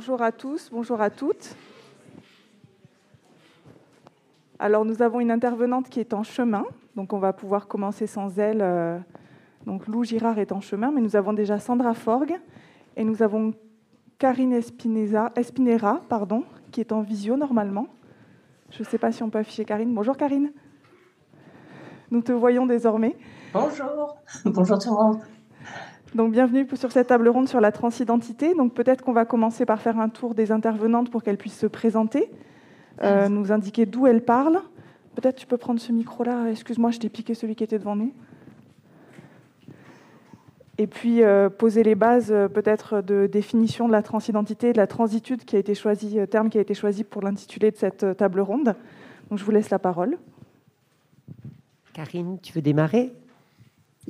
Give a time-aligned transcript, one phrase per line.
[0.00, 1.54] Bonjour à tous, bonjour à toutes.
[4.58, 6.64] Alors nous avons une intervenante qui est en chemin,
[6.96, 8.62] donc on va pouvoir commencer sans elle.
[8.62, 8.98] Euh,
[9.66, 12.40] donc Lou Girard est en chemin, mais nous avons déjà Sandra Forgue
[12.96, 13.52] et nous avons
[14.18, 17.86] Karine Espinera, pardon, qui est en visio normalement.
[18.70, 19.94] Je ne sais pas si on peut afficher Karine.
[19.94, 20.50] Bonjour Karine.
[22.10, 23.18] Nous te voyons désormais.
[23.52, 24.16] Bonjour.
[24.46, 25.22] Bonjour tout le monde.
[26.14, 28.54] Donc bienvenue sur cette table ronde sur la transidentité.
[28.54, 31.68] Donc peut-être qu'on va commencer par faire un tour des intervenantes pour qu'elles puissent se
[31.68, 32.28] présenter,
[33.02, 34.60] euh, nous indiquer d'où elles parlent.
[35.14, 36.50] Peut-être tu peux prendre ce micro-là.
[36.50, 38.12] Excuse-moi, je t'ai piqué celui qui était devant nous.
[40.78, 44.88] Et puis euh, poser les bases euh, peut-être de définition de la transidentité, de la
[44.88, 48.40] transitude qui a été choisi, terme qui a été choisi pour l'intitulé de cette table
[48.40, 48.74] ronde.
[49.28, 50.18] Donc je vous laisse la parole.
[51.92, 53.12] Karine, tu veux démarrer?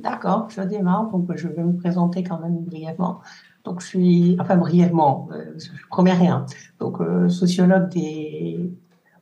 [0.01, 1.11] D'accord, je démarre.
[1.11, 3.19] Donc, je vais me présenter quand même brièvement.
[3.63, 6.47] Donc, je suis, enfin, brièvement, euh, je promets rien.
[6.79, 8.71] Donc, euh, sociologue des,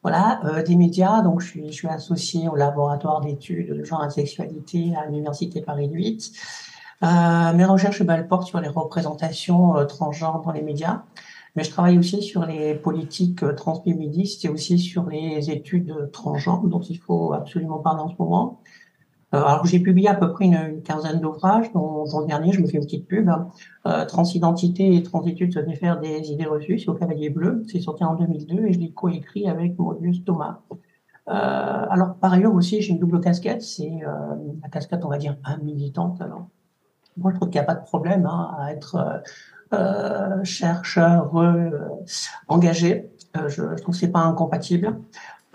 [0.03, 1.21] voilà, euh, des médias.
[1.21, 5.89] Donc, je suis, je associée au laboratoire d'études de genre et sexualité à l'Université Paris
[5.91, 6.31] 8.
[7.01, 11.03] mes recherches bah, portent sur les représentations transgenres dans les médias.
[11.55, 16.79] Mais je travaille aussi sur les politiques transféministes et aussi sur les études transgenres dont
[16.79, 18.61] il faut absolument parler en ce moment.
[19.33, 22.67] Euh, alors j'ai publié à peu près une, quinzaine d'ouvrages, dont, le dernier, je me
[22.67, 23.49] fais une petite pub, hein.
[23.85, 28.03] euh, Transidentité et Transitude se défaire des idées reçues, c'est au Cavalier Bleu, c'est sorti
[28.03, 30.59] en 2002 et je l'ai coécrit avec Maudius Thomas.
[31.29, 35.17] Euh, alors par ailleurs aussi, j'ai une double casquette, c'est euh, la casquette, on va
[35.17, 36.19] dire, militante.
[36.21, 36.47] Alors,
[37.17, 39.21] moi, je trouve qu'il n'y a pas de problème hein, à être
[39.73, 41.31] euh, chercheur
[42.47, 43.11] engagé.
[43.35, 44.97] je, je trouve que c'est pas incompatible.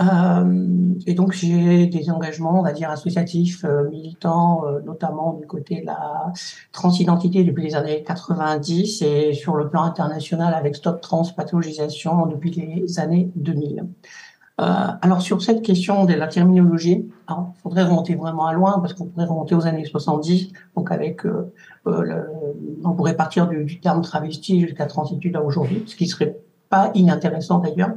[0.00, 5.46] Euh, et donc j'ai des engagements, on va dire, associatifs, euh, militants, euh, notamment du
[5.46, 6.32] côté de la
[6.72, 12.50] transidentité depuis les années 90 et sur le plan international avec Stop Trans Pathologisation depuis
[12.50, 13.86] les années 2000.
[14.58, 19.06] alors sur cette question de la terminologie, il faudrait remonter vraiment à loin parce qu'on
[19.06, 21.52] pourrait remonter aux années 70, donc avec, le,
[22.84, 26.36] on pourrait partir du, du terme travesti jusqu'à transitude à aujourd'hui, ce qui serait
[26.68, 27.92] pas inintéressant d'ailleurs.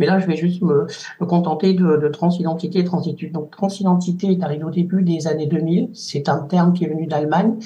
[0.00, 0.86] Mais là, je vais juste me,
[1.26, 3.32] contenter de, de, transidentité et transitude.
[3.32, 5.90] Donc, transidentité est arrivé au début des années 2000.
[5.92, 7.58] C'est un terme qui est venu d'Allemagne,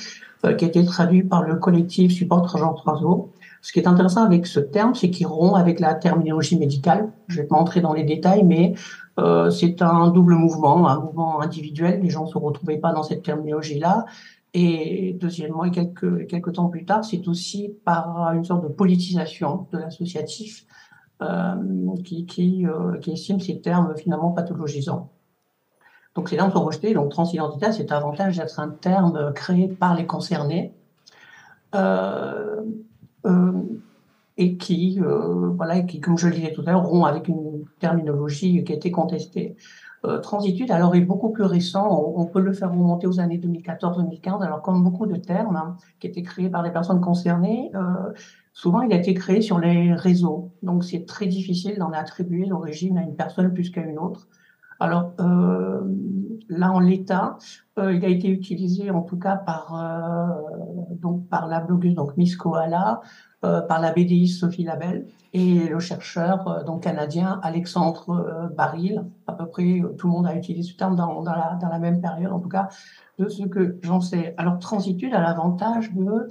[0.44, 3.30] euh, qui a été traduit par le collectif Support Jean Troiseau.
[3.62, 7.12] Ce qui est intéressant avec ce terme, c'est qu'il rompt avec la terminologie médicale.
[7.28, 8.74] Je vais pas entrer dans les détails, mais
[9.20, 12.00] euh, c'est un double mouvement, un mouvement individuel.
[12.02, 14.06] Les gens se retrouvaient pas dans cette terminologie-là.
[14.54, 19.66] Et deuxièmement, et quelques, quelques temps plus tard, c'est aussi par une sorte de politisation
[19.72, 20.66] de l'associatif
[22.04, 25.10] qui, qui, euh, qui estiment ces termes finalement pathologisants.
[26.14, 26.94] Donc ces termes sont rejetés.
[26.94, 30.72] Donc transidentité, c'est avantage d'être un terme créé par les concernés
[31.74, 32.62] euh,
[33.26, 33.52] euh,
[34.36, 37.64] et qui, euh, voilà, qui, comme je le disais tout à l'heure, rompt avec une
[37.78, 39.56] terminologie qui a été contestée.
[40.04, 41.88] Euh, transitude, alors est beaucoup plus récent.
[41.88, 44.42] On, on, peut le faire remonter aux années 2014-2015.
[44.42, 47.72] Alors comme beaucoup de termes hein, qui étaient créés par les personnes concernées,
[48.54, 50.52] souvent il a été créé sur les réseaux.
[50.62, 54.28] Donc c'est très difficile d'en attribuer l'origine à une personne plus qu'à une autre.
[54.80, 55.82] Alors euh,
[56.48, 57.38] là en l'état,
[57.78, 62.16] euh, il a été utilisé en tout cas par euh, donc par la blogueuse donc
[62.16, 63.00] Miss Koala,
[63.44, 69.04] euh, par la BDI Sophie Labelle et le chercheur euh, donc canadien Alexandre euh, Baril.
[69.26, 71.78] À peu près tout le monde a utilisé ce terme dans, dans, la, dans la
[71.78, 72.68] même période en tout cas
[73.18, 74.34] de ce que j'en sais.
[74.38, 76.28] Alors transitude a l'avantage de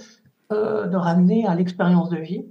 [0.51, 2.45] euh, de ramener à l'expérience de vie,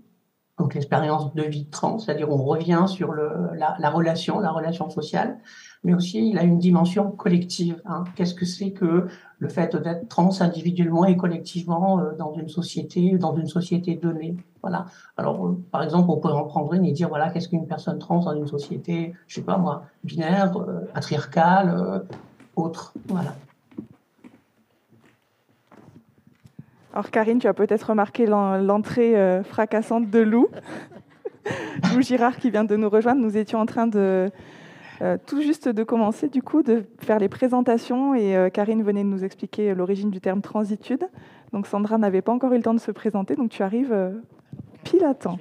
[0.58, 4.90] donc l'expérience de vie trans, c'est-à-dire on revient sur le, la, la, relation, la relation
[4.90, 5.38] sociale,
[5.84, 7.80] mais aussi il a une dimension collective.
[7.84, 8.04] Hein.
[8.14, 9.08] Qu'est-ce que c'est que
[9.38, 14.36] le fait d'être trans individuellement et collectivement euh, dans une société, dans une société donnée?
[14.62, 14.86] Voilà.
[15.16, 17.98] Alors, euh, par exemple, on pourrait en prendre une et dire voilà, qu'est-ce qu'une personne
[17.98, 20.52] trans dans une société, je sais pas moi, binaire,
[20.94, 22.04] patriarcale,
[22.56, 22.94] autre?
[23.08, 23.34] Voilà.
[26.92, 30.48] Alors Karine, tu as peut-être remarqué l'entrée euh, fracassante de Lou.
[31.94, 33.22] Lou Girard qui vient de nous rejoindre.
[33.22, 34.30] Nous étions en train de
[35.00, 39.04] euh, tout juste de commencer du coup de faire les présentations et euh, Karine venait
[39.04, 41.08] de nous expliquer l'origine du terme transitude.
[41.54, 44.12] Donc Sandra n'avait pas encore eu le temps de se présenter, donc tu arrives
[44.84, 45.38] pile à temps.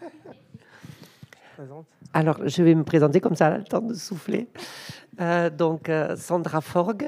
[2.14, 4.48] Alors, je vais me présenter comme ça, le temps de souffler.
[5.56, 7.06] donc, Sandra Forgue,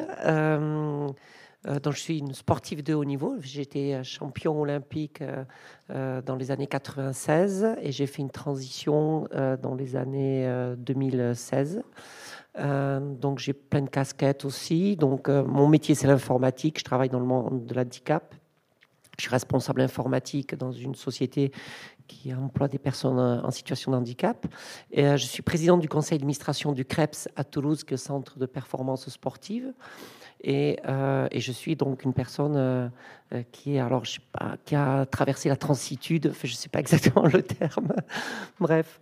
[1.67, 3.37] euh, donc je suis une sportive de haut niveau.
[3.41, 5.45] J'étais champion olympique euh,
[5.91, 9.29] euh, dans les années 96 et j'ai fait une transition
[9.63, 11.83] dans les années 2016.
[12.59, 14.97] donc j'ai plein de casquettes aussi.
[14.97, 16.79] Donc mon métier c'est l'informatique.
[16.79, 18.35] Je travaille dans le monde de l'handicap
[19.19, 21.53] Je suis responsable informatique dans une société
[22.07, 24.47] qui emploie des personnes en situation de handicap.
[24.91, 28.47] Et je suis présidente du conseil d'administration du CREPS à Toulouse, qui est centre de
[28.47, 29.73] performance sportive.
[30.45, 30.79] Et,
[31.31, 32.91] et, je suis donc une personne
[33.53, 37.27] qui, alors, je sais pas, qui a traversé la transitude, je ne sais pas exactement
[37.27, 37.93] le terme,
[38.61, 39.01] bref,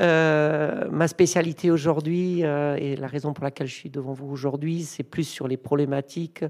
[0.00, 4.82] euh, ma spécialité aujourd'hui euh, et la raison pour laquelle je suis devant vous aujourd'hui,
[4.82, 6.44] c'est plus sur les problématiques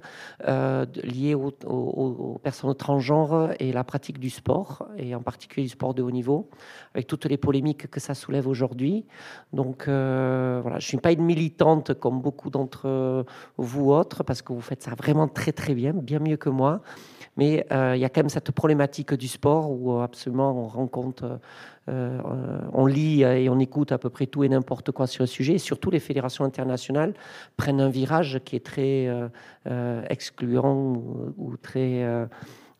[0.46, 5.94] euh, liées aux, personnes transgenres et la pratique du sport, et en particulier du sport
[5.94, 6.50] de haut niveau,
[6.94, 9.06] avec toutes les polémiques que ça soulève aujourd'hui.
[9.52, 13.24] Donc voilà, je suis pas une militante comme beaucoup d'entre
[13.56, 16.82] vous autres, parce que vous faites ça vraiment très très bien, bien mieux que moi.
[17.38, 21.40] Mais il y a quand même cette problématique du sport où absolument on rencontre
[21.88, 22.20] euh,
[22.72, 25.54] on lit et on écoute à peu près tout et n'importe quoi sur le sujet.
[25.54, 27.14] Et surtout, les fédérations internationales
[27.56, 29.28] prennent un virage qui est très euh,
[29.66, 30.92] euh, excluant
[31.36, 32.04] ou, très,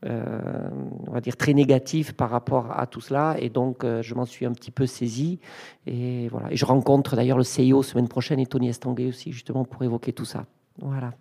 [0.04, 3.36] on va dire, très négatif par rapport à tout cela.
[3.38, 5.40] Et donc, je m'en suis un petit peu saisi.
[5.86, 6.52] Et voilà.
[6.52, 10.12] Et je rencontre d'ailleurs le CIO semaine prochaine et Tony Estanguet aussi, justement, pour évoquer
[10.12, 10.44] tout ça.
[10.80, 11.12] Voilà.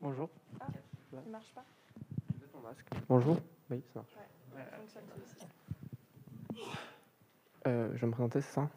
[0.00, 0.28] Bonjour.
[3.08, 3.36] Bonjour.
[3.68, 4.16] Oui, ça marche.
[7.66, 8.68] Euh, je vais me présenter, c'est ça?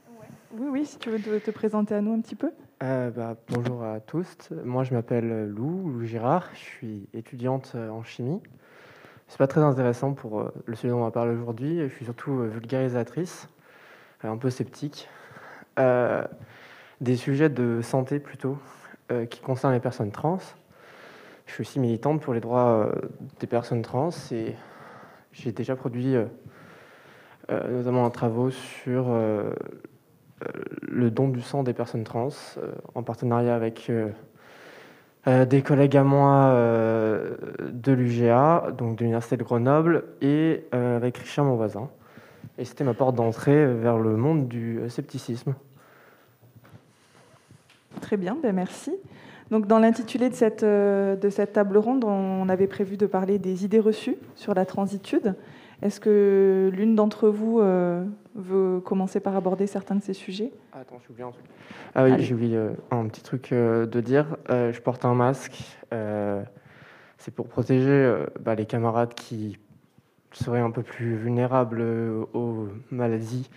[0.53, 2.51] Oui, oui, si tu veux te, présenter à nous un petit peu.
[2.81, 4.49] Euh, bah, bonjour à tous.
[4.63, 6.49] Moi, je m'appelle Lou, Lou Girard.
[6.53, 8.41] Je suis étudiante en chimie.
[9.27, 11.87] C'est pas très intéressant pour euh, le sujet dont on va parler aujourd'hui.
[11.87, 13.47] Je suis surtout vulgarisatrice,
[14.23, 15.07] un peu sceptique.
[15.77, 18.57] des sujets de santé plutôt,
[19.29, 20.39] qui concernent les personnes trans.
[21.45, 22.91] Je suis aussi militante pour les droits euh,
[23.39, 24.55] des personnes trans et
[25.33, 26.25] j'ai déjà produit euh,
[27.49, 29.09] euh, notamment un travaux sur
[30.81, 32.29] le don du sang des personnes trans
[32.95, 33.91] en partenariat avec
[35.27, 41.55] des collègues à moi de l'UGA, donc de l'Université de Grenoble, et avec Richard, mon
[41.55, 41.89] voisin.
[42.57, 45.53] Et c'était ma porte d'entrée vers le monde du scepticisme.
[48.01, 48.91] Très bien, ben merci.
[49.51, 53.37] Donc, dans l'intitulé de cette, euh, de cette table ronde, on avait prévu de parler
[53.37, 55.35] des idées reçues sur la transitude.
[55.81, 58.05] Est-ce que l'une d'entre vous euh,
[58.35, 60.53] veut commencer par aborder certains de ces sujets?
[60.71, 61.45] Attends, j'ai oublié un truc.
[61.95, 64.37] Ah oui, j'ai oublié euh, un petit truc de dire.
[64.47, 65.77] je porte un masque.
[67.17, 69.57] c'est pour protéger bah, les camarades qui
[70.31, 71.83] seraient un peu plus vulnérables
[72.33, 73.49] aux maladies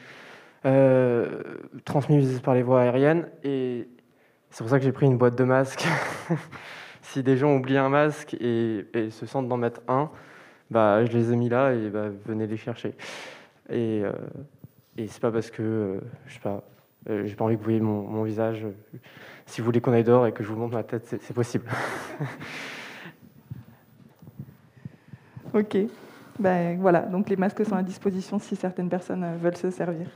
[1.84, 3.28] transmises par les voies aériennes.
[3.44, 3.86] Et
[4.54, 5.84] c'est pour ça que j'ai pris une boîte de masques.
[7.02, 10.10] si des gens oublient un masque et, se sentent d'en mettre un,
[10.70, 12.94] bah, je les ai mis là et bah, venez les chercher.
[13.68, 14.12] Et, euh,
[14.96, 16.62] et c'est pas parce que, euh, je sais pas,
[17.10, 18.64] euh, j'ai pas envie que vous voyez mon, visage.
[19.46, 21.68] Si vous voulez qu'on aille dehors et que je vous montre ma tête, c'est possible.
[25.52, 25.78] ok.
[26.38, 30.06] Ben, voilà, donc les masques sont à disposition si certaines personnes veulent se servir.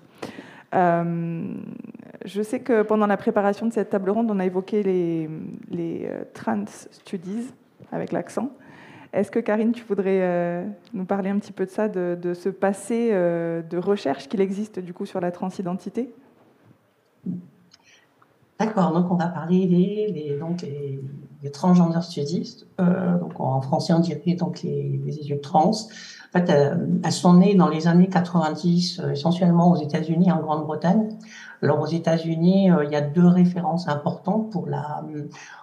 [0.75, 1.54] Euh,
[2.25, 5.29] je sais que pendant la préparation de cette table ronde, on a évoqué les,
[6.07, 7.53] euh, trans studies
[7.93, 8.51] avec l'accent.
[9.13, 12.49] Est-ce que Karine, tu voudrais euh, nous parler un petit peu de ça, de, ce
[12.49, 16.13] passé de recherche qu'il existe du coup sur la transidentité?
[18.61, 20.65] D'accord, donc on va parler des, les, donc
[21.52, 22.64] transgender studies.
[22.78, 25.73] donc en français, on dirait donc les, les études trans.
[26.28, 30.33] En fait, euh, elles sont nées dans les années 90, euh, essentiellement aux États-Unis et
[30.33, 31.16] en Grande-Bretagne.
[31.62, 35.02] Alors aux États-Unis, euh, il y a deux références importantes pour la,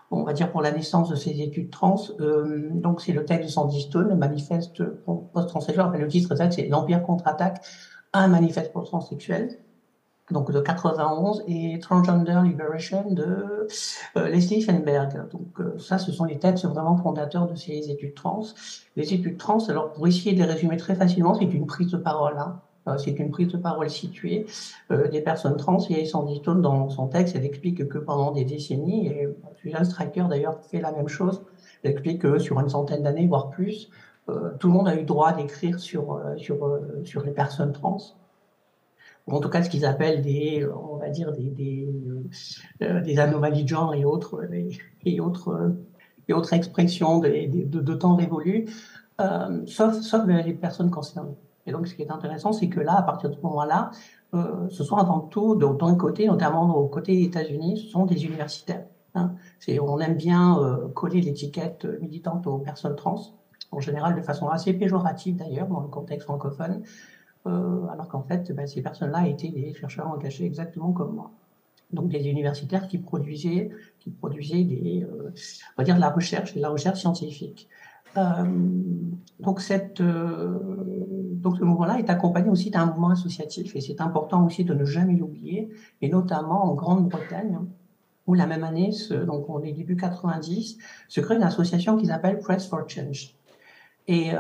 [0.10, 1.98] on va dire pour la naissance de ces études trans.
[2.74, 5.86] donc c'est le texte de Sandy Stone, le manifeste post-transsexuel.
[5.94, 7.63] le titre exact, c'est l'Empire contre-attaque,
[8.13, 9.60] un manifeste post-transsexuel
[10.32, 13.67] donc de 91, et Transgender Liberation de
[14.17, 15.29] euh, Leslie Fenberg.
[15.29, 18.41] Donc euh, ça, ce sont les textes vraiment fondateurs de ces études trans.
[18.96, 21.98] Les études trans, alors pour essayer de les résumer très facilement, c'est une prise de
[21.98, 22.38] parole.
[22.39, 22.60] Hein.
[22.88, 24.48] Euh, c'est une prise de parole située
[24.89, 25.77] des personnes trans.
[25.89, 29.27] Et Sandy Stone, dans son texte, elle explique que pendant des décennies, et
[29.62, 31.44] Susan Striker d'ailleurs fait la même chose,
[31.84, 33.89] elle explique que sur une centaine d'années, voire plus,
[34.60, 38.00] tout le monde a eu droit d'écrire sur, sur, sur les personnes trans
[39.27, 41.89] en tout cas ce qu'ils appellent des, on va dire des, des,
[42.82, 44.48] euh, des anomalies de genre et autres
[45.03, 45.75] et, autres
[46.27, 48.65] et autres expressions de, temps révolus,
[49.22, 49.96] euh, sauf,
[50.27, 51.38] les personnes concernées.
[51.65, 53.91] Et donc ce qui est intéressant, c'est que là, à partir de ce moment-là,
[54.34, 58.86] euh, ce sont avant tout, d'un côté, notamment au côté États-Unis, ce sont des universitaires.
[59.17, 59.34] Hein.
[59.82, 63.22] on aime bien euh, coller l'étiquette militante aux personnes trans,
[63.72, 66.84] en général de façon assez péjorative d'ailleurs dans le contexte francophone.
[67.48, 71.32] Euh, alors qu'en fait, ben, ces personnes-là étaient des chercheurs engagés exactement comme moi.
[71.92, 76.70] donc des universitaires qui produisaient, qui produisaient des, on va dire de la recherche, la
[76.70, 77.70] recherche scientifique.
[79.40, 84.64] donc, cette, donc ce mouvement-là est accompagné aussi d'un mouvement associatif et c'est important aussi
[84.64, 85.70] de ne jamais l'oublier,
[86.02, 87.60] et notamment en Grande-Bretagne,
[88.28, 88.92] où la même année,
[89.28, 93.36] donc on est début 90, se crée une association qui s'appelle Press for Change.
[94.08, 94.38] Et, euh,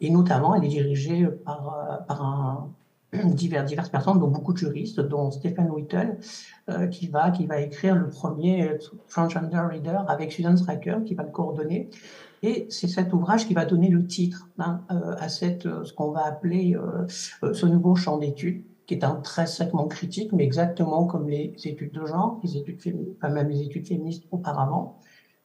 [0.00, 2.68] et, notamment, elle est dirigée par, euh, un,
[3.34, 6.18] diverses personnes, dont beaucoup de juristes, dont Stephen Whittle,
[6.68, 11.22] euh, qui, va, qui va écrire le premier Transgender Reader avec Susan Stryker, qui va
[11.22, 11.90] le coordonner.
[12.42, 16.26] Et c'est cet ouvrage qui va donner le titre hein, à cette, ce qu'on va
[16.26, 16.76] appeler
[17.08, 22.40] ce nouveau champ d'études qui est intrinsèquement critique, mais exactement comme les études de genre,
[22.42, 25.00] les études enfin même les études féministes auparavant.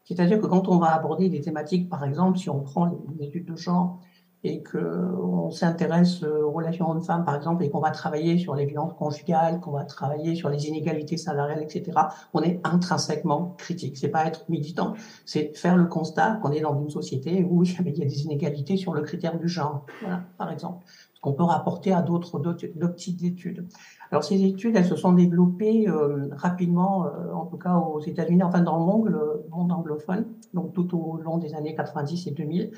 [0.06, 2.86] C'est-à-dire que quand on va aborder des thématiques, par exemple, si on prend
[3.18, 4.00] les études de genre
[4.44, 8.94] et qu'on s'intéresse aux relations hommes-femmes, par exemple, et qu'on va travailler sur les violences
[8.94, 11.92] conjugales, qu'on va travailler sur les inégalités salariales, etc.,
[12.34, 13.98] on est intrinsèquement critique.
[13.98, 14.94] C'est pas être militant,
[15.26, 18.78] c'est faire le constat qu'on est dans une société où il y a des inégalités
[18.78, 20.86] sur le critère du genre, voilà, par exemple
[21.22, 23.68] qu'on peut rapporter à d'autres petites études.
[24.10, 28.44] Alors ces études, elles se sont développées euh, rapidement, euh, en tout cas aux États-Unis,
[28.44, 32.32] enfin dans le monde, le monde anglophone, donc tout au long des années 90 et
[32.32, 32.72] 2000.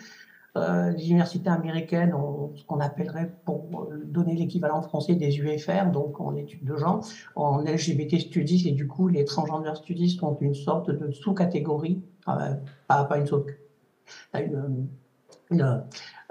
[0.55, 6.19] Euh, les universités américaines ont ce qu'on appellerait, pour donner l'équivalent français des UFR, donc
[6.19, 7.03] en études de genre,
[7.35, 12.59] en LGBT studies, et du coup les transgender studies sont une sorte de sous-catégorie, pas,
[12.87, 13.27] pas une,
[14.35, 14.87] une,
[15.49, 15.83] une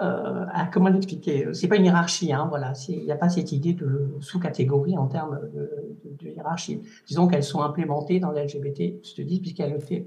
[0.03, 2.73] euh, comment l'expliquer C'est pas une hiérarchie, hein, voilà.
[2.89, 6.81] Il n'y a pas cette idée de sous-catégorie en termes de, hiérarchie.
[7.07, 10.07] Disons qu'elles sont implémentées dans l'LGBT studies puisqu'elles le fait.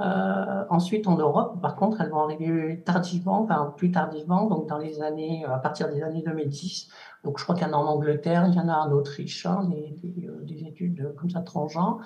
[0.00, 4.78] Euh, ensuite, en Europe, par contre, elles vont arriver tardivement, enfin plus tardivement, donc dans
[4.78, 6.88] les années, à partir des années 2010.
[7.24, 9.46] Donc, je crois qu'il y en a en Angleterre, il y en a en Autriche,
[9.46, 12.00] hein, des, euh, des, études comme ça transgenres.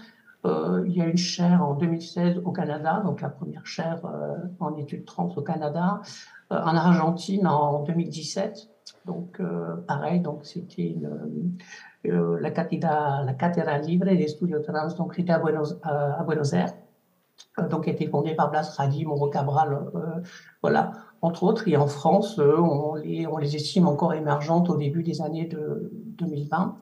[0.46, 4.36] Euh, il y a une chaire en 2016 au Canada, donc la première chaire euh,
[4.58, 6.00] en études trans au Canada.
[6.52, 8.68] Euh, en Argentine en 2017.
[9.06, 10.96] Donc, euh, pareil, donc c'était
[12.02, 16.74] la Cátedra, la Libre de Estudio Trans, donc était à Buenos, à Buenos Aires,
[17.70, 19.90] donc a été fondée par Blas Radi, Mauro Cabral,
[20.62, 20.92] voilà,
[21.22, 21.68] entre autres.
[21.68, 25.90] Et en France, on les, on les estime encore émergentes au début des années de
[26.18, 26.78] 2020.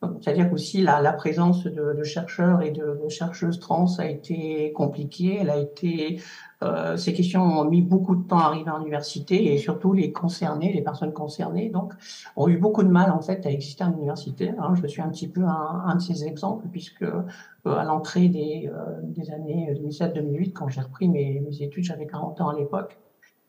[0.00, 5.38] C'est-à-dire qu'aussi la, présence de, chercheurs et de, chercheuses trans a été compliquée.
[5.40, 6.20] Elle a été,
[6.62, 10.12] euh, ces questions ont mis beaucoup de temps à arriver à l'université et surtout les
[10.12, 11.94] concernés, les personnes concernées, donc
[12.36, 14.50] ont eu beaucoup de mal en fait à exister à l'université.
[14.58, 14.74] Hein.
[14.80, 17.24] Je suis un petit peu un, de ces exemples puisque euh,
[17.64, 22.40] à l'entrée des, euh, des années 2007-2008, quand j'ai repris mes, mes études, j'avais 40
[22.40, 22.96] ans à l'époque.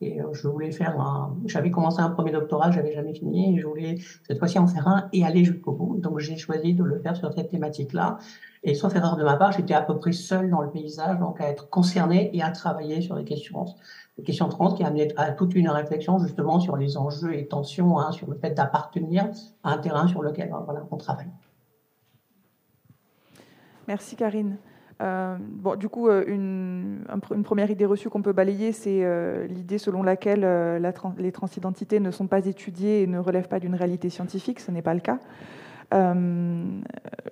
[0.01, 1.37] Et euh, je voulais faire un.
[1.45, 4.87] J'avais commencé un premier doctorat, j'avais jamais fini, et je voulais cette fois-ci en faire
[4.87, 5.97] un et aller jusqu'au bout.
[5.97, 8.17] Donc j'ai choisi de le faire sur cette thématique-là.
[8.63, 11.39] Et sauf erreur de ma part, j'étais à peu près seule dans le paysage, donc
[11.41, 13.65] à être concernée et à travailler sur les questions,
[14.17, 17.99] les questions trans, qui amenaient à toute une réflexion justement sur les enjeux et tensions,
[17.99, 19.29] hein, sur le fait d'appartenir
[19.63, 21.29] à un terrain sur lequel voilà, on travaille.
[23.87, 24.57] Merci Karine.
[25.01, 27.05] Euh, bon, du coup, euh, une,
[27.43, 32.11] première idée reçue qu'on peut balayer, c'est euh, l'idée selon laquelle la les transidentités ne
[32.11, 34.59] sont pas étudiées et ne relèvent pas d'une réalité scientifique.
[34.59, 35.19] Ce n'est pas le cas.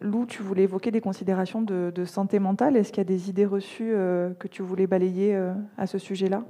[0.01, 2.77] Lou, tu voulais évoquer des considérations de, de santé mentale.
[2.77, 3.91] Est-ce qu'il y a des idées reçues
[4.39, 5.38] que tu voulais balayer
[5.77, 6.43] à ce sujet-là?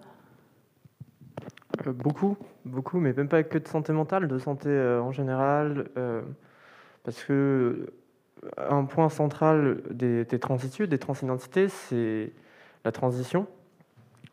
[1.85, 5.89] Beaucoup, beaucoup, mais même pas que de santé mentale, de santé en général.
[7.03, 7.91] parce que
[8.57, 12.31] un point central des, des transitudes, des transidentités, c'est
[12.85, 13.47] la transition.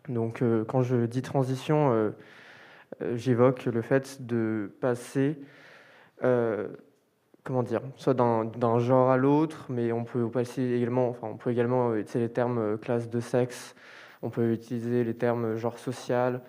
[0.08, 2.10] Donc, euh, quand je dis transition, euh,
[3.02, 5.38] euh, j'évoque le fait de passer,
[7.42, 11.50] comment dire, soit d'un genre à l'autre, mais on peut passer également, enfin, on peut
[11.50, 13.74] également utiliser les termes classe de sexe,
[14.22, 16.40] on peut utiliser les termes genre social.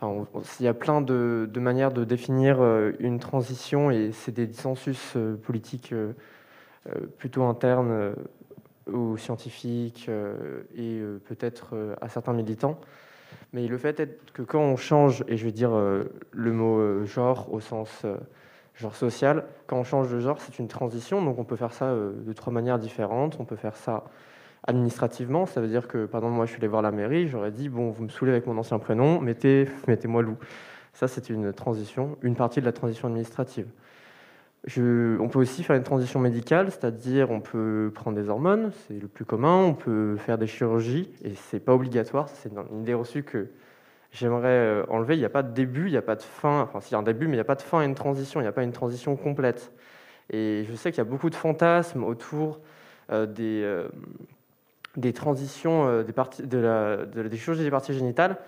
[0.00, 0.26] Enfin,
[0.58, 2.60] il y a plein de, de, manières de définir
[2.98, 5.94] une transition et c'est des dissensus politiques
[7.18, 8.14] plutôt interne euh,
[8.92, 12.80] aux scientifiques euh, et peut-être à certains militants.
[13.52, 17.52] Mais le fait est que quand on change, et je vais dire le mot genre
[17.52, 18.04] au sens
[18.74, 21.94] genre social, quand on change de genre, c'est une transition, donc on peut faire ça
[21.94, 23.36] de trois manières différentes.
[23.38, 24.04] On peut faire ça
[24.66, 27.50] administrativement, ça veut dire que, par exemple, moi je suis allé voir la mairie, j'aurais
[27.50, 30.36] dit, bon, vous me saoulez avec mon ancien prénom, mettez, mettez-moi loup.
[30.92, 33.66] Ça, c'est une transition, une partie de la transition administrative
[34.68, 39.08] on peut aussi faire une transition médicale, c'est-à-dire on peut prendre des hormones, c'est le
[39.08, 43.24] plus commun, on peut faire des chirurgies, et c'est pas obligatoire, c'est une idée reçue
[43.24, 43.48] que
[44.12, 45.16] j'aimerais euh, enlever.
[45.16, 46.94] Il n'y a pas de début, il n'y a pas de fin, enfin s'il y
[46.94, 48.48] a un début, mais il n'y a pas de fin à une transition, il n'y
[48.48, 49.72] a pas une transition complète.
[50.30, 52.60] Et je sais qu'il y a beaucoup de fantasmes autour
[53.10, 53.84] des,
[54.96, 58.38] des transitions des, parties, des chirurgies des parties génitales,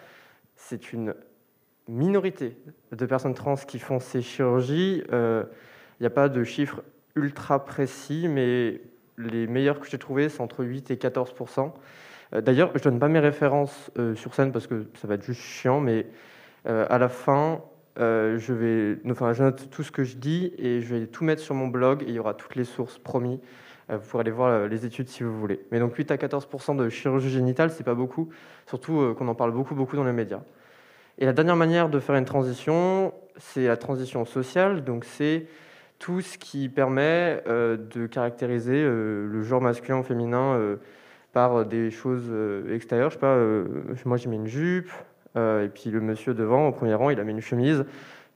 [0.56, 1.14] c'est une
[1.88, 2.56] minorité
[2.92, 5.02] de personnes trans qui font ces chirurgies.
[5.98, 6.82] Il n'y a pas de chiffre
[7.16, 8.80] ultra précis, mais
[9.18, 11.72] les meilleurs que j'ai trouvés, c'est entre 8 et 14%
[12.40, 15.40] D'ailleurs, je ne donne pas mes références sur scène parce que ça va être juste
[15.40, 16.06] chiant, mais
[16.64, 17.62] à la fin,
[18.00, 21.22] euh, je vais, enfin, je note tout ce que je dis et je vais tout
[21.24, 23.40] mettre sur mon blog et il y aura toutes les sources, promis.
[23.90, 25.60] Euh, vous pourrez aller voir euh, les études si vous voulez.
[25.70, 28.30] Mais donc 8 à 14% de chirurgie génitale, c'est pas beaucoup,
[28.66, 30.40] surtout qu'on en parle beaucoup, beaucoup dans les médias.
[31.18, 34.82] Et la dernière manière de faire une transition, c'est la transition sociale.
[34.82, 35.46] Donc c'est
[36.04, 40.76] tout ce qui permet de caractériser le genre masculin ou féminin
[41.32, 42.30] par des choses
[42.70, 43.08] extérieures.
[43.08, 43.38] Je sais pas,
[44.04, 44.90] moi j'ai mis une jupe,
[45.36, 47.84] euh, et puis le monsieur devant, au premier rang, il a mis une chemise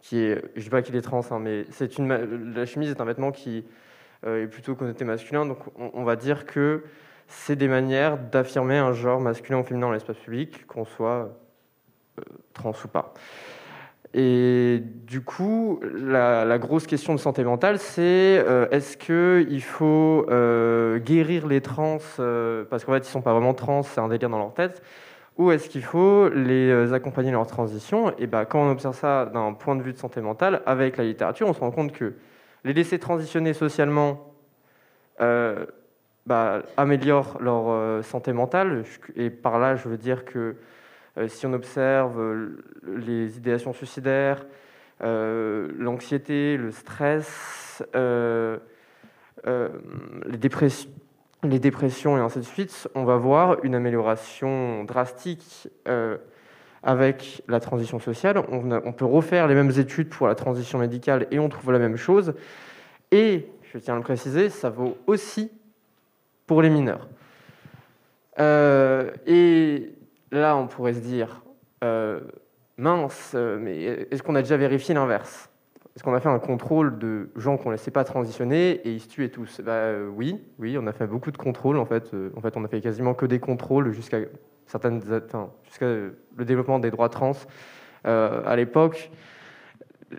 [0.01, 1.65] qui est, je dis pas qu'il est trans, hein, mais
[2.55, 3.65] la chemise est un vêtement qui
[4.27, 5.47] euh, est plutôt connoté masculin.
[5.47, 6.85] Donc on, va dire que
[7.27, 11.37] c'est des manières d'affirmer un genre masculin ou féminin dans l'espace public, qu'on soit
[12.19, 12.23] euh,
[12.53, 13.15] trans ou pas.
[14.15, 20.27] Et du coup, la, grosse question de santé mentale, c'est est-ce qu'il faut
[21.05, 21.99] guérir les trans
[22.71, 24.83] parce qu'en fait, ils ne sont pas vraiment trans, c'est un délire dans leur tête
[25.39, 28.13] ou est-ce qu'il faut les euh, accompagner dans leur transition?
[28.19, 31.05] Et ben, quand on observe ça d'un point de vue de santé mentale, avec la
[31.05, 32.15] littérature, on se rend compte que
[32.65, 34.35] les laisser transitionner socialement
[35.21, 35.65] euh,
[36.27, 38.83] bah, améliore leur euh, santé mentale.
[39.15, 40.57] Et par là, je veux dire que
[41.27, 42.49] si on observe
[42.87, 44.47] les idéations suicidaires,
[45.01, 47.83] l'anxiété, le stress,
[51.45, 56.17] les dépressions, et ainsi de suite, on va voir une amélioration drastique euh,
[56.83, 58.43] avec la transition sociale.
[58.51, 61.97] On, peut refaire les mêmes études pour la transition médicale et on trouve la même
[61.97, 62.35] chose.
[63.11, 65.51] Et, je tiens à le préciser, ça vaut aussi
[66.47, 67.09] pour les mineurs.
[68.39, 69.93] Euh, et
[70.31, 71.43] là, on pourrait se dire,
[71.85, 72.21] euh,
[72.77, 75.51] mince, mais est-ce qu'on a déjà vérifié l'inverse?
[75.99, 79.01] Est-ce qu'on a fait un contrôle de gens qu'on ne laissait pas transitionner et ils
[79.01, 79.61] se tuaient tous?
[79.61, 81.77] Bah, euh, Oui, oui, on a fait beaucoup de contrôles.
[81.77, 84.19] En fait, euh, en fait, on a fait quasiment que des contrôles jusqu'à
[84.67, 85.01] certaines,
[85.65, 87.33] jusqu'à le développement des droits trans.
[88.07, 89.11] Euh, à l'époque,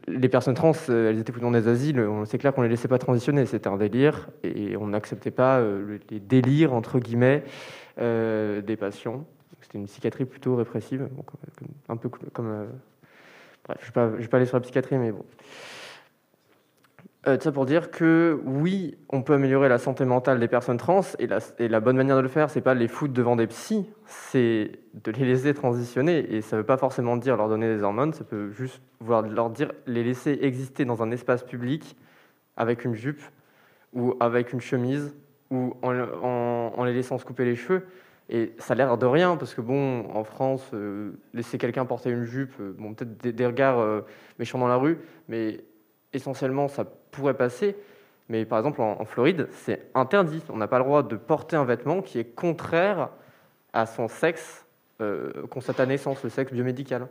[0.10, 2.06] les personnes trans, elles étaient plutôt dans des asiles.
[2.26, 3.46] C'est clair qu'on ne les laissait pas transitionner.
[3.46, 5.62] C'était un délire et on n'acceptait pas
[6.10, 7.46] les délires entre guillemets
[7.98, 9.26] des patients.
[9.62, 11.08] C'était une psychiatrie plutôt répressive,
[11.90, 12.68] un peu comme
[13.82, 15.26] je ne vais, pas aller sur la psychiatrie, mais bon.
[17.28, 21.02] Euh, ça pour dire que oui, on peut améliorer la santé mentale des personnes trans,
[21.20, 21.28] et
[21.68, 25.12] la, bonne manière de le faire, c'est pas les foutre devant des psys, c'est de
[25.12, 26.34] les laisser transitionner.
[26.34, 29.22] Et ça ne veut pas forcément dire leur donner des hormones, ça peut juste vouloir
[29.22, 31.98] leur dire les laisser exister dans un espace public
[32.56, 33.22] avec une jupe
[33.94, 35.14] ou avec une chemise
[35.52, 37.84] ou en les laissant se couper les cheveux.
[38.32, 42.12] Et ça a l'air de rien, parce que bon, en France, euh, laisser quelqu'un porter
[42.12, 44.02] une jupe, euh, bon, peut-être des, regards euh,
[44.38, 45.64] méchants dans la rue, mais
[46.14, 47.76] essentiellement, ça pourrait passer.
[48.30, 50.44] Mais par exemple, en, Floride, c'est interdit.
[50.50, 53.10] On n'a pas le droit de porter un vêtement qui est contraire
[53.74, 54.66] à son sexe
[55.50, 57.08] constaté à naissance, le sexe biomédical.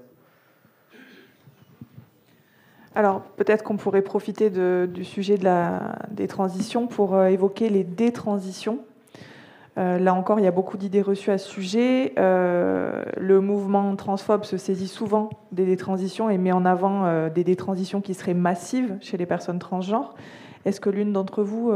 [2.94, 5.38] Alors peut-être qu'on pourrait profiter du sujet
[6.10, 8.84] des transitions pour évoquer les détransitions.
[9.78, 12.12] Euh, là encore, il y a beaucoup d'idées reçues à ce sujet.
[12.18, 17.44] Euh, le mouvement transphobe se saisit souvent des détransitions et met en avant euh, des
[17.44, 20.14] détransitions qui seraient massives chez les personnes transgenres.
[20.64, 21.72] Est-ce que l'une d'entre vous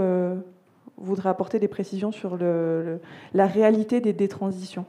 [0.98, 4.84] voudrait apporter des précisions sur la réalité des détransitions?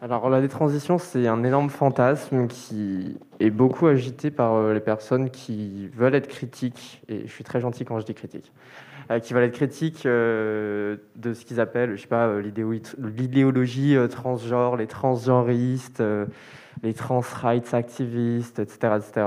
[0.00, 5.88] Alors la détransition, c'est un énorme fantasme qui est beaucoup agité par les personnes qui
[5.88, 8.52] veulent être critiques, et je suis très gentil quand je dis critique,
[9.22, 12.40] qui va être critique euh, de ce qu'ils appellent, je sais pas, euh,
[12.98, 16.02] l'idéologie transgenre, les transgenristes,
[16.82, 19.26] les trans rights activistes, etc., etc.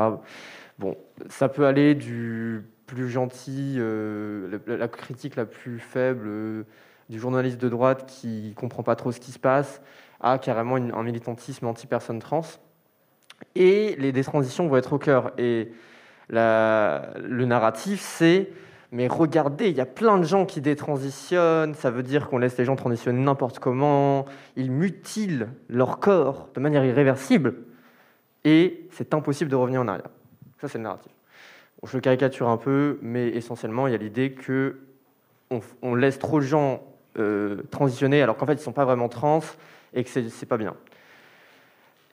[0.77, 0.95] Bon,
[1.29, 3.79] ça peut aller du plus gentil,
[4.67, 6.65] la, critique la plus faible
[7.09, 9.81] du journaliste de droite qui comprend pas trop ce qui se passe,
[10.21, 12.45] à carrément un militantisme anti-personne trans.
[13.55, 15.31] Et les détransitions vont être au cœur.
[15.37, 15.71] Et
[16.29, 18.49] le narratif, c'est
[18.91, 22.57] mais regardez, il y a plein de gens qui détransitionnent, ça veut dire qu'on laisse
[22.57, 24.25] les gens transitionner n'importe comment,
[24.55, 27.55] ils mutilent leur corps de manière irréversible,
[28.45, 30.09] et c'est impossible de revenir en arrière.
[30.59, 31.11] Ça, c'est le narratif.
[31.83, 34.79] je le caricature un peu, mais essentiellement, il y a l'idée que
[35.81, 36.83] on, laisse trop de gens
[37.17, 39.41] euh, transitionner alors qu'en fait, ils ne sont pas vraiment trans,
[39.93, 40.75] et que c'est pas bien.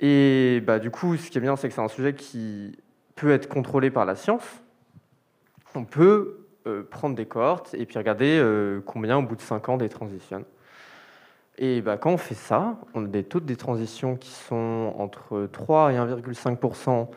[0.00, 2.76] Et bah, du coup, ce qui est bien, c'est que c'est un sujet qui
[3.14, 4.44] peut être contrôlé par la science.
[5.74, 6.45] On peut
[6.90, 8.44] prendre des cohortes et puis regarder
[8.84, 10.44] combien au bout de 5 ans des transitionnent.
[11.58, 15.48] Et bah, quand on fait ça, on a des taux de détransition qui sont entre
[15.50, 17.08] 3 et 1,5%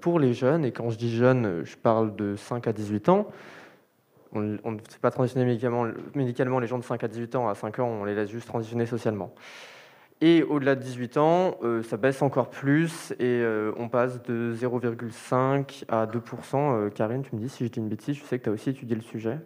[0.00, 0.64] pour les jeunes.
[0.64, 3.28] Et quand je dis jeunes, je parle de 5 à 18 ans.
[4.32, 4.58] On ne
[4.90, 7.48] fait pas transitionner médicalement les gens de 5 à 18 ans.
[7.48, 9.34] À 5 ans, on les laisse juste transitionner socialement.
[10.22, 14.54] Et au-delà de 18 ans, euh, ça baisse encore plus et euh, on passe de
[14.54, 16.54] 0,5 à 2%.
[16.54, 18.70] Euh, Karine, tu me dis si j'ai une bêtise, je sais que tu as aussi
[18.70, 19.38] étudié le sujet.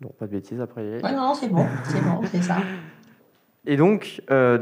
[0.00, 1.00] Non, pas de bêtises après.
[1.02, 2.56] Oui, non, c'est bon, c'est bon, c'est ça.
[3.64, 4.20] Et donc,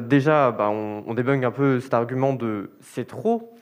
[0.09, 3.54] déjà, bah, on, on débunk un peu cet argument de c'est trop,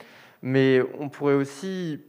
[0.42, 2.00] mais on pourrait aussi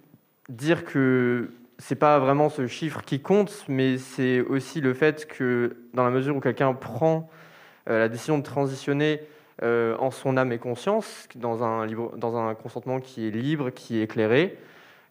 [0.49, 5.77] dire que c'est pas vraiment ce chiffre qui compte, mais c'est aussi le fait que
[5.93, 7.48] dans la mesure où quelqu'un prend euh,
[7.97, 9.21] la décision de transitionner
[9.61, 14.57] euh, en son âme et conscience, dans un, consentement qui est libre, qui est éclairé,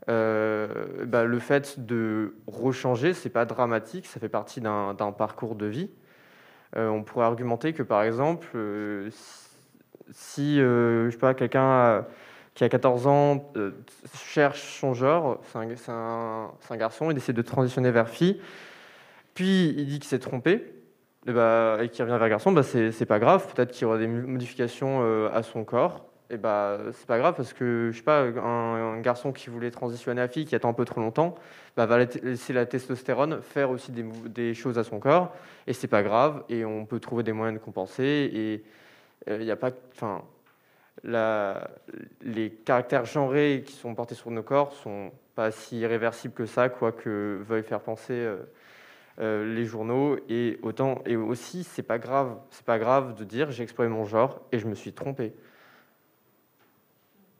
[0.08, 5.66] euh, bah, le fait de rechanger, c'est pas dramatique, ça fait partie d'un parcours de
[5.66, 5.90] vie.
[6.76, 8.56] on pourrait argumenter que, par exemple,
[10.12, 12.06] si, je sais pas, quelqu'un
[12.54, 13.52] qui a 14 ans
[14.14, 18.40] cherche son genre, c'est un, un, garçon, il décide de transitionner vers fille,
[19.34, 20.77] puis il dit qu'il s'est trompé,
[21.28, 23.52] et, bah, et qui revient vers garçon, bah, c'est pas grave.
[23.54, 26.06] Peut-être qu'il y aura des modifications euh, à son corps.
[26.30, 30.20] Et bah, c'est pas grave parce que je sais pas, un, garçon qui voulait transitionner
[30.20, 31.34] à fille, qui attend un peu trop longtemps,
[31.76, 35.34] bah, va laisser la testostérone faire aussi des, des choses à son corps.
[35.66, 36.44] Et c'est pas grave.
[36.48, 38.30] Et on peut trouver des moyens de compenser.
[38.32, 38.64] Et
[39.26, 40.22] il euh, n'y a pas, enfin,
[41.04, 41.70] la,
[42.22, 46.68] les caractères genrés qui sont portés sur nos corps sont pas si irréversibles que ça,
[46.68, 48.14] quoi que veuille faire penser.
[48.14, 48.38] Euh,
[49.20, 53.50] euh, les journaux et autant et aussi c'est pas grave c'est pas grave de dire
[53.50, 55.32] j'ai exploité mon genre et je me suis trompé.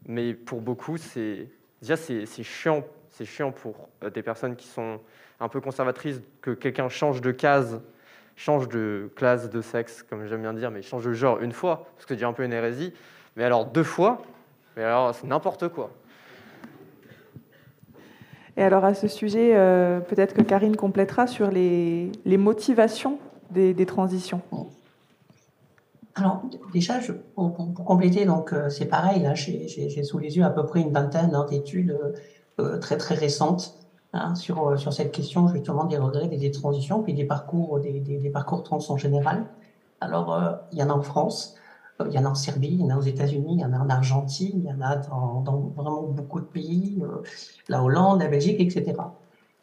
[0.07, 1.49] Mais pour beaucoup c'est
[1.81, 5.01] déjà c'est chiant c'est chiant pour euh, des personnes qui sont
[5.39, 7.81] un peu conservatrices que quelqu'un change de case
[8.35, 11.87] change de classe de sexe comme j'aime bien dire mais change de genre une fois
[11.95, 12.93] parce que c'est un peu une hérésie.
[13.37, 14.23] Mais alors deux fois
[14.77, 15.93] mais alors c'est n'importe quoi
[18.59, 23.19] et alors à ce sujet, euh, peut-être que Karine complétera sur les, motivations
[23.53, 24.43] des, transitions.
[26.17, 26.43] Alors
[26.75, 26.95] déjà,
[27.37, 27.55] pour,
[27.87, 31.37] compléter, donc euh, c'est pareil, là j'ai sous les yeux à peu près une vingtaine
[31.37, 31.97] hein, d'études
[32.59, 33.79] euh, très très récentes
[34.13, 38.65] hein, sur, sur cette question justement des regrets, des, transitions, puis des parcours, des, parcours
[38.65, 39.47] trans en général.
[40.01, 40.37] Alors
[40.73, 41.55] il y en a en France,
[42.07, 43.73] il y en a en Serbie, il y en a aux États-Unis, il y en
[43.73, 47.23] a en Argentine, il y en a dans, vraiment beaucoup de pays, euh,
[47.69, 48.95] la Hollande, la Belgique, etc.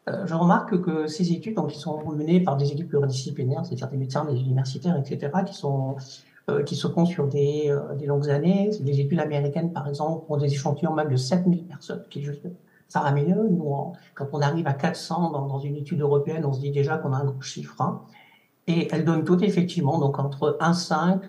[0.08, 3.88] Euh, je remarque que ces études, donc, qui sont menées par des équipes pluridisciplinaires, c'est-à-dire
[3.88, 5.96] des médecins, des universitaires, etc., qui sont
[6.48, 8.70] euh, qui se font sur des, des longues années.
[8.80, 12.46] Des études américaines, par exemple, ont des échantillons même de 7000 personnes, qui est juste
[12.88, 13.48] faramineux.
[13.50, 16.98] Nous, quand on arrive à 400 dans, dans, une étude européenne, on se dit déjà
[16.98, 17.80] qu'on a un gros chiffre.
[17.80, 18.02] Hein.
[18.68, 21.20] Et elles donnent toutes effectivement, donc entre 1,5,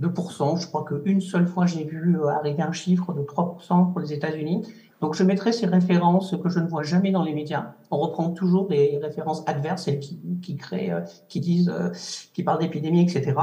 [0.00, 0.60] 2%.
[0.60, 4.12] Je crois qu'une seule fois, j'ai vu euh, arriver un chiffre de 3% pour les
[4.12, 4.62] États-Unis.
[5.00, 7.74] Donc, je mettrai ces références que je ne vois jamais dans les médias.
[7.90, 11.90] On reprend toujours des références adverses, celles qui, qui créent, euh, qui disent, euh,
[12.34, 13.34] qui parlent d'épidémie, etc.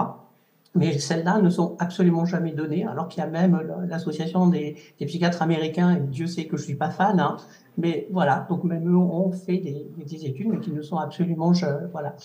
[0.75, 5.05] Mais celles-là ne sont absolument jamais données, alors qu'il y a même l'association des, des,
[5.05, 7.37] psychiatres américains, et Dieu sait que je suis pas fan, hein,
[7.77, 11.51] mais voilà, donc même eux ont fait des, des études, mais qui ne sont absolument
[11.91, 12.15] voilà,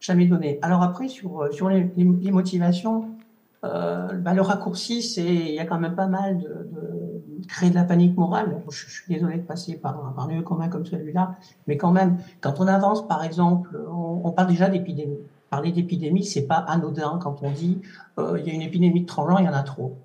[0.00, 0.58] jamais données.
[0.62, 3.18] Alors après, sur, sur les, les motivations,
[3.64, 7.70] euh, bah, le raccourci, c'est il y a quand même pas mal de, de créer
[7.70, 8.62] de la panique morale.
[8.70, 12.18] Je, suis désolé de passer par un, par lieu commun comme celui-là, mais quand même,
[12.40, 15.18] quand on avance, par exemple, on, on parle déjà d'épidémie.
[15.50, 17.80] Parler d'épidémie, c'est pas anodin quand on dit
[18.18, 19.96] euh, il y a une épidémie de tremblant, il y en a trop.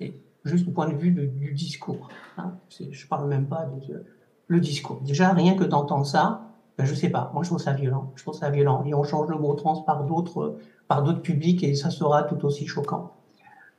[0.00, 0.12] Et
[0.44, 2.08] juste du point de vue du discours.
[2.36, 2.52] Hein,
[2.90, 4.04] je parle même pas de,
[4.48, 5.00] le discours.
[5.02, 6.47] Déjà, rien que d'entendre ça,
[6.78, 7.30] ben, je sais pas.
[7.34, 8.12] Moi, je trouve ça violent.
[8.14, 8.84] Je trouve ça violent.
[8.86, 12.44] Et on change le mot trans par d'autres par d'autres publics et ça sera tout
[12.46, 13.12] aussi choquant.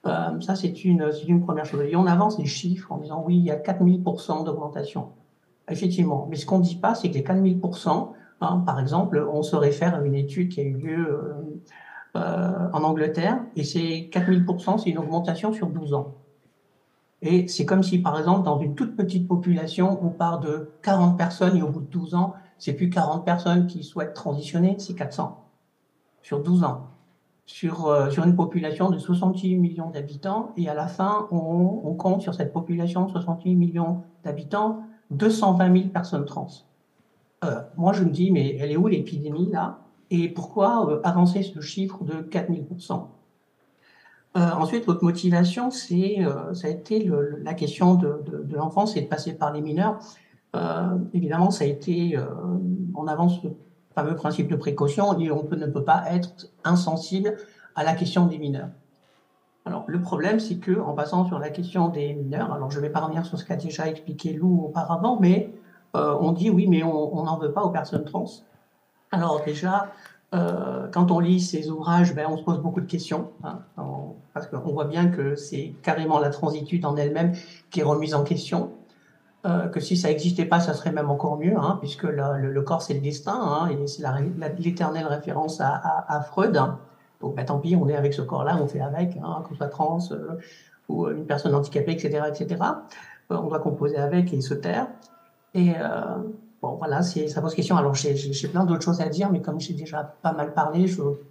[0.05, 1.81] Euh, ça, c'est une, une première chose.
[1.89, 5.09] Et on avance les chiffres en disant oui, il y a 4000% d'augmentation.
[5.69, 6.27] Effectivement.
[6.29, 8.09] Mais ce qu'on ne dit pas, c'est que les 4000%,
[8.41, 11.33] hein, par exemple, on se réfère à une étude qui a eu lieu euh,
[12.17, 16.15] euh, en Angleterre et ces 4000%, c'est une augmentation sur 12 ans.
[17.21, 21.17] Et c'est comme si, par exemple, dans une toute petite population, on part de 40
[21.17, 24.93] personnes et au bout de 12 ans, c'est plus 40 personnes qui souhaitent transitionner, c'est
[24.93, 25.43] 400
[26.21, 26.89] sur 12 ans
[27.49, 32.21] sur, euh, sur une population de 68 millions d'habitants, et à la fin, on, compte
[32.21, 36.47] sur cette population de 68 millions d'habitants 220 000 personnes trans.
[37.43, 39.79] Euh, moi, je me dis, mais elle est où l'épidémie là?
[40.11, 43.07] Et pourquoi euh, avancer ce chiffre de 4000%
[44.37, 46.17] euh, ensuite, l'autre motivation, c'est,
[46.53, 47.09] ça a été
[47.41, 49.97] la question de, de l'enfance et de passer par les mineurs.
[51.13, 52.17] Évidemment, ça a été,
[52.95, 53.51] on avance le
[53.95, 57.35] fameux principe de précaution, et on peut, ne peut pas être insensible
[57.75, 58.69] à la question des mineurs.
[59.65, 62.81] Alors, le problème, c'est que en passant sur la question des mineurs, alors je ne
[62.81, 65.49] vais pas revenir sur ce qu'a déjà expliqué Lou auparavant, mais
[65.93, 68.25] on dit oui, mais on n'en veut pas aux personnes trans.
[69.11, 69.87] Alors déjà,
[70.35, 73.59] euh, quand on lit ces ouvrages, ben, on se pose beaucoup de questions, hein,
[74.33, 77.33] parce qu'on voit bien que c'est carrément la transitude en elle-même
[77.71, 78.71] qui est remise en question.
[79.45, 82.81] Euh, que si ça n'existait pas, ça serait même encore mieux, hein, puisque le, corps
[82.81, 84.03] c'est le destin, hein, et c'est
[84.57, 86.61] l'éternelle référence à, Freud.
[87.21, 89.67] Donc ben, tant pis, on est avec ce corps-là, on fait avec, hein, qu'on soit
[89.67, 90.37] trans euh,
[90.89, 92.61] ou une personne handicapée, etc., etc.
[93.29, 94.87] on doit composer avec et se taire.
[95.53, 95.73] Et
[96.61, 97.77] Bon, voilà, ça pose question.
[97.77, 100.87] Alors, j'ai plein d'autres choses à dire, mais comme j'ai déjà pas mal parlé,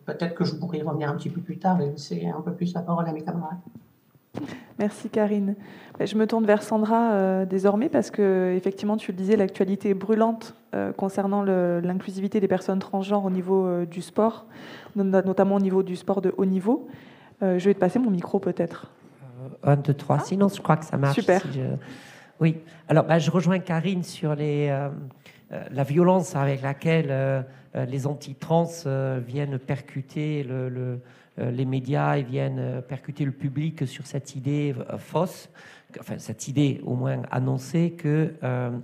[0.07, 2.73] peut-être que je pourrais revenir un petit peu plus tard et laisser un peu plus
[2.73, 3.59] la parole à mes camarades.
[4.79, 5.57] Merci Karine.
[5.99, 9.91] Ben, je me tourne vers Sandra euh, désormais parce que effectivement tu le disais, l'actualité
[9.91, 14.47] est brûlante euh, concernant l'inclusivité des personnes transgenres au niveau euh, du sport,
[14.95, 16.89] notamment au niveau du sport de haut niveau.
[17.43, 18.93] je vais te passer mon micro peut-être.
[19.65, 20.21] un, deux, trois.
[20.21, 21.17] Sinon, je crois que ça marche.
[21.17, 21.43] Super.
[22.41, 24.69] Oui, alors ben, je rejoins Karine sur les,
[25.51, 28.69] la violence avec laquelle les anti-trans
[29.27, 31.01] viennent percuter le,
[31.39, 35.49] les médias et viennent percuter le public sur cette idée fausse,
[36.01, 38.35] enfin cette idée au moins annoncée que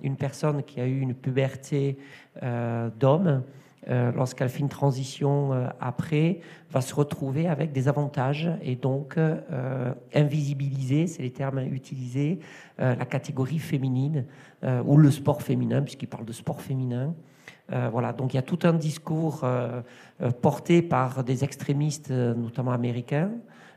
[0.03, 1.99] une personne qui a eu une puberté
[2.41, 3.43] d'homme
[3.89, 6.41] euh, lorsqu'elle fait une transition euh, après,
[6.71, 12.39] va se retrouver avec des avantages et donc euh, invisibiliser, c'est les termes utilisés,
[12.79, 14.25] la catégorie féminine
[14.85, 17.15] ou le sport féminin, puisqu'il parle de sport féminin.
[17.69, 19.45] Voilà, donc il y a tout un discours
[20.43, 23.31] porté par des extrémistes, notamment américains,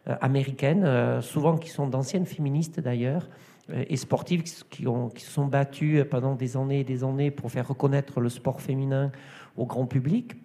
[0.05, 3.29] américaines, souvent qui sont d'anciennes féministes d'ailleurs,
[3.71, 7.67] et sportives qui, qui se sont battues pendant des années et des années pour faire
[7.67, 9.11] reconnaître le sport féminin
[9.55, 10.35] au grand public.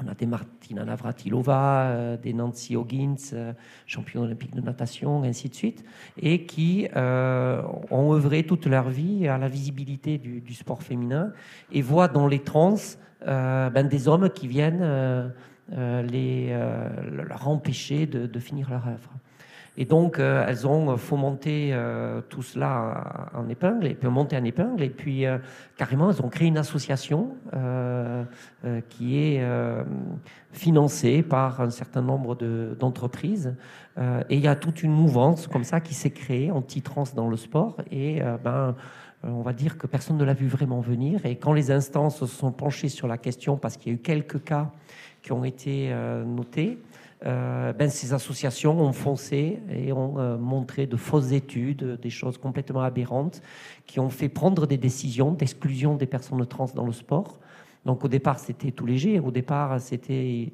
[0.00, 3.52] On a des Martina Navratilova, euh, des Nancy Hoggins, euh,
[3.84, 5.84] championne olympique de natation, ainsi de suite,
[6.16, 11.32] et qui euh, ont œuvré toute leur vie à la visibilité du, sport féminin
[11.72, 12.76] et voient dans les trans
[13.26, 15.32] ben, des hommes qui viennent
[15.76, 19.10] les, leur empêcher de, de finir leur œuvre.
[19.80, 24.42] Et donc, euh, elles ont fomenté euh, tout cela en épingle, et puis monté en
[24.42, 25.38] épingle, et puis euh,
[25.76, 27.36] carrément, elles ont créé une association
[28.88, 29.42] qui est
[30.52, 32.34] financée par un certain nombre
[32.74, 33.54] d'entreprises.
[33.96, 37.36] et il y a toute une mouvance comme ça qui s'est créée anti-trans dans le
[37.36, 38.74] sport, et ben,
[39.22, 41.24] on va dire que personne ne l'a vu vraiment venir.
[41.24, 44.02] Et quand les instances se sont penchées sur la question, parce qu'il y a eu
[44.02, 44.72] quelques cas
[45.22, 45.94] qui ont été
[46.26, 46.78] notés,
[47.26, 52.38] euh, ben, ces associations ont foncé et ont euh, montré de fausses études, des choses
[52.38, 53.42] complètement aberrantes,
[53.86, 57.40] qui ont fait prendre des décisions d'exclusion des personnes trans dans le sport.
[57.84, 59.18] Donc au départ, c'était tout léger.
[59.18, 60.52] Au départ, c'était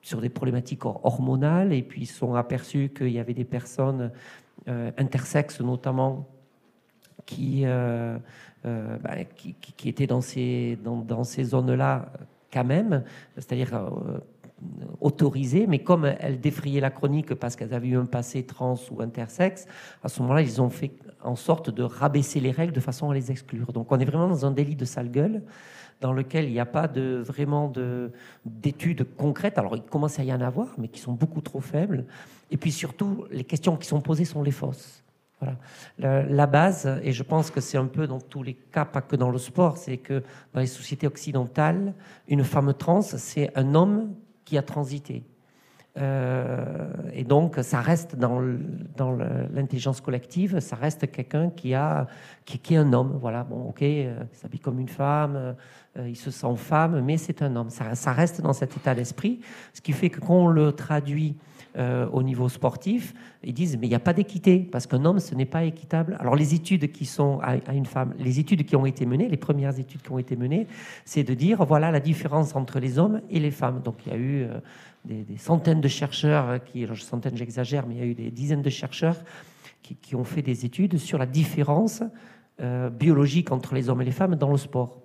[0.00, 4.10] sur des problématiques hormonales, et puis ils sont aperçus qu'il y avait des personnes
[4.66, 6.26] euh, intersexes notamment
[7.26, 8.20] qui, ben,
[9.36, 12.10] qui, qui, étaient dans ces, dans ces zones-là
[12.50, 13.90] quand même, c'est-à-dire
[15.00, 19.00] autorisées, mais comme elles défrayaient la chronique parce qu'elles avaient eu un passé trans ou
[19.02, 19.66] intersexe,
[20.02, 20.92] à ce moment-là, ils ont fait
[21.22, 23.72] en sorte de rabaisser les règles de façon à les exclure.
[23.72, 25.42] Donc on est vraiment dans un délit de sale gueule
[26.00, 27.72] dans lequel il n'y a pas de, vraiment
[28.44, 29.58] d'études concrètes.
[29.58, 32.04] Alors il commence à y en avoir, mais qui sont beaucoup trop faibles.
[32.50, 35.02] Et puis surtout, les questions qui sont posées sont les fausses.
[35.40, 35.56] Voilà.
[36.26, 39.14] La, base, et je pense que c'est un peu dans tous les cas, pas que
[39.14, 41.94] dans le sport, c'est que dans les sociétés occidentales,
[42.26, 44.14] une femme trans, c'est un homme
[44.48, 45.24] qui a transité.
[45.98, 48.40] Euh, et donc, ça reste dans
[49.52, 52.06] l'intelligence collective, ça reste quelqu'un qui, a,
[52.46, 53.18] qui, est un homme.
[53.20, 55.54] Voilà, bon, ok, euh, il s'habille comme une femme,
[55.98, 57.68] euh, il se sent femme, mais c'est un homme.
[57.68, 59.40] Ça, ça, reste dans cet état d'esprit,
[59.74, 61.36] ce qui fait que quand on le traduit
[61.76, 65.34] au niveau sportif, ils disent mais il n'y a pas d'équité parce qu'un homme ce
[65.34, 66.16] n'est pas équitable.
[66.18, 69.36] Alors les études qui sont à, une femme, les études qui ont été menées, les
[69.36, 70.66] premières études qui ont été menées,
[71.04, 73.80] c'est de dire voilà la différence entre les hommes et les femmes.
[73.84, 74.46] Donc il y a eu
[75.04, 78.62] des, centaines de chercheurs, qui, alors centaines j'exagère, mais il y a eu des dizaines
[78.62, 79.16] de chercheurs
[79.82, 82.02] qui, ont fait des études sur la différence
[82.60, 85.00] euh, biologique entre les hommes et les femmes dans le sport.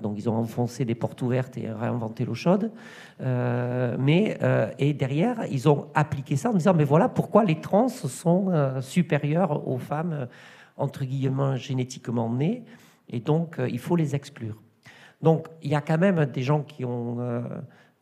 [0.00, 2.72] Donc ils ont enfoncé des portes ouvertes et réinventé l'eau chaude.
[3.20, 7.60] Euh, mais, euh, et derrière, ils ont appliqué ça en disant, mais voilà pourquoi les
[7.60, 10.28] trans sont supérieurs aux femmes,
[10.76, 12.64] entre guillemets, génétiquement nées,
[13.08, 14.60] et donc il faut les exclure.
[15.20, 17.18] Donc il y a quand même des gens qui ont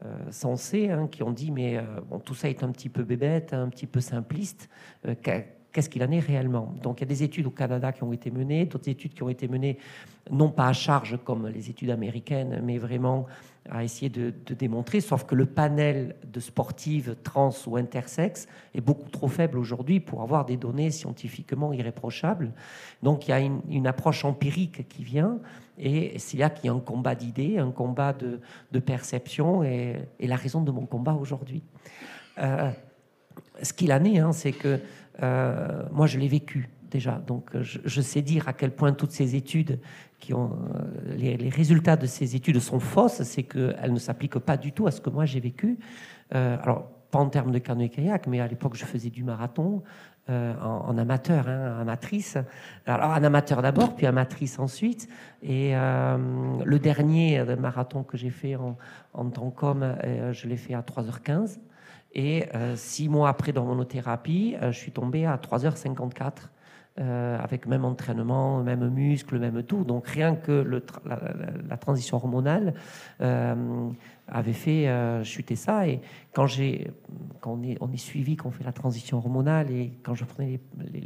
[0.06, 3.02] euh, sensés hein, qui ont dit mais euh, bon, tout ça est un petit peu
[3.02, 4.70] bébête, un petit peu simpliste.
[5.06, 5.14] Euh,
[5.72, 6.74] qu'est-ce qu'il en est réellement.
[6.82, 9.22] Donc il y a des études au Canada qui ont été menées, d'autres études qui
[9.22, 9.78] ont été menées
[10.30, 13.26] non pas à charge comme les études américaines, mais vraiment
[13.68, 19.08] à essayer de, démontrer, sauf que le panel de sportives trans ou intersexes est beaucoup
[19.10, 22.52] trop faible aujourd'hui pour avoir des données scientifiquement irréprochables.
[23.02, 25.38] Donc il y a une, approche empirique qui vient,
[25.78, 30.36] et c'est là qu'il y a un combat d'idées, un combat de, perception, et, la
[30.36, 31.62] raison de mon combat aujourd'hui.
[32.38, 32.70] Euh,
[33.62, 34.80] ce qu'il en est, hein, c'est que
[35.22, 37.22] euh, moi je l'ai vécu déjà.
[37.26, 39.80] Donc je, sais dire à quel point toutes ces études,
[40.18, 44.56] qui ont, euh, les, résultats de ces études sont fausses, c'est qu'elles ne s'appliquent pas
[44.56, 45.78] du tout à ce que moi j'ai vécu.
[46.34, 49.82] Euh, alors, pas en termes de canoë-kayak, mais à l'époque, je faisais du marathon
[50.28, 52.38] en, amateur, hein, amatrice.
[52.86, 55.08] Alors, en amateur d'abord, puis amatrice ensuite.
[55.42, 58.78] Et le dernier marathon que j'ai fait en,
[59.12, 59.96] en tant qu'homme,
[60.30, 61.58] je l'ai fait à 3h15.
[62.12, 66.48] Et six mois après, dans monothérapie, je suis tombé à 3h54.
[66.98, 69.84] Euh, avec même entraînement, même muscle, même tout.
[69.84, 70.66] Donc rien que
[71.68, 72.74] la, transition hormonale
[73.22, 73.88] euh,
[74.26, 75.86] avait fait euh, chuter ça.
[75.86, 76.00] Et
[76.34, 76.46] quand,
[77.40, 80.60] quand on, est, on est suivi, qu'on fait la transition hormonale et quand je prenais
[80.92, 81.00] les,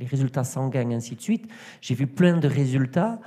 [0.00, 1.48] les, résultats sanguins, ainsi de suite,
[1.80, 3.20] j'ai vu plein de résultats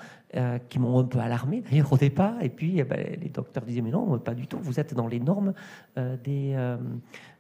[0.70, 2.42] qui m'ont un peu alarmé d'ailleurs au départ.
[2.42, 4.58] Et puis eh ben, les docteurs disaient mais non, pas du tout.
[4.60, 5.54] Vous êtes dans les normes
[5.96, 6.56] des,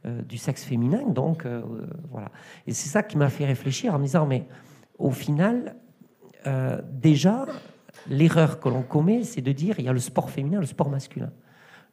[0.06, 1.08] euh, du sexe féminin.
[1.08, 1.62] Donc euh,
[2.12, 2.30] voilà.
[2.68, 4.46] Et c'est ça qui m'a fait réfléchir en me disant, mais
[4.98, 5.78] au final,
[6.46, 7.46] euh, déjà,
[8.10, 10.90] l'erreur que l'on commet, c'est de dire il y a le sport féminin, le sport
[10.90, 11.32] masculin.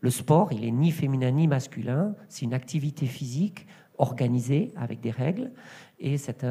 [0.00, 5.12] Le sport, il est ni féminin ni masculin, c'est une activité physique organisée avec des
[5.12, 5.52] règles,
[6.00, 6.46] et cette,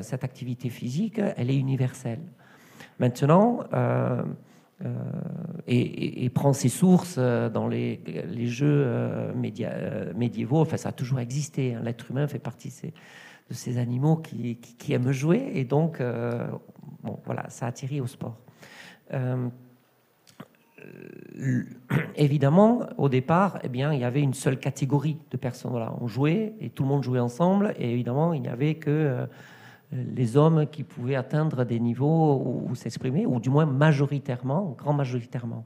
[0.00, 2.22] cette activité physique, elle est universelle.
[2.98, 3.64] Maintenant,
[4.84, 4.90] euh,
[5.66, 7.98] et, prend ses sources euh, dans les,
[8.46, 10.60] jeux euh, médiévaux.
[10.60, 11.74] Enfin, ça a toujours existé.
[11.74, 11.80] Hein.
[11.82, 12.70] L'être humain fait partie
[13.48, 14.58] de ces animaux qui,
[14.90, 15.50] aiment jouer.
[15.54, 16.02] Et donc,
[17.02, 18.36] bon, voilà, ça a attiré au sport.
[22.16, 25.70] évidemment, au départ, eh bien, il y avait une seule catégorie de personnes.
[25.70, 27.74] Voilà, on jouait et tout le monde jouait ensemble.
[27.78, 29.26] Et évidemment, il n'y avait que
[29.92, 35.64] les hommes qui pouvaient atteindre des niveaux ou, s'exprimer, ou du moins majoritairement, grand majoritairement.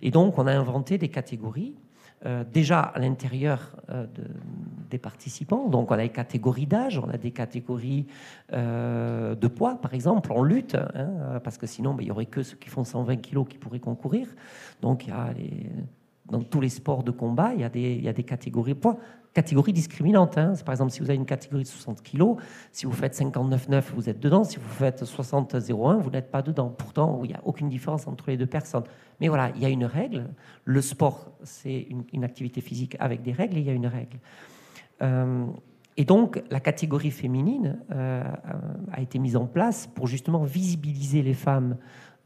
[0.00, 1.74] Et donc, on a inventé des catégories,
[2.24, 4.06] euh, déjà à l'intérieur euh,
[4.88, 5.68] des participants.
[5.68, 8.06] Donc, on a des catégories d'âge, on a des catégories
[8.52, 12.26] euh, de poids, par exemple, en lutte, hein, parce que sinon, ben, il n'y aurait
[12.26, 14.28] que ceux qui font 120 kilos qui pourraient concourir.
[14.80, 15.34] Donc, il y a
[16.30, 17.68] dans tous les sports de combat, il y a
[18.12, 18.98] des, catégories poids
[19.36, 20.38] catégorie discriminante.
[20.38, 20.54] Hein.
[20.64, 22.36] Par exemple, si vous avez une catégorie de 60 kg,
[22.72, 24.44] si vous faites 59,9, vous êtes dedans.
[24.44, 26.70] Si vous faites 60,01, vous n'êtes pas dedans.
[26.70, 28.84] Pourtant, il n'y a aucune différence entre les deux personnes.
[29.20, 30.30] Mais voilà, il y a une règle.
[30.64, 34.18] Le sport, c'est une, activité physique avec des règles, et il y a une règle.
[35.02, 35.44] Euh,
[35.98, 38.22] et donc, la catégorie féminine euh,
[38.90, 41.76] a été mise en place pour justement visibiliser les femmes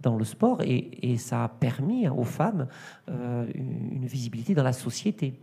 [0.01, 2.67] dans le sport et, ça a permis aux femmes
[3.09, 5.35] euh, une visibilité dans la société.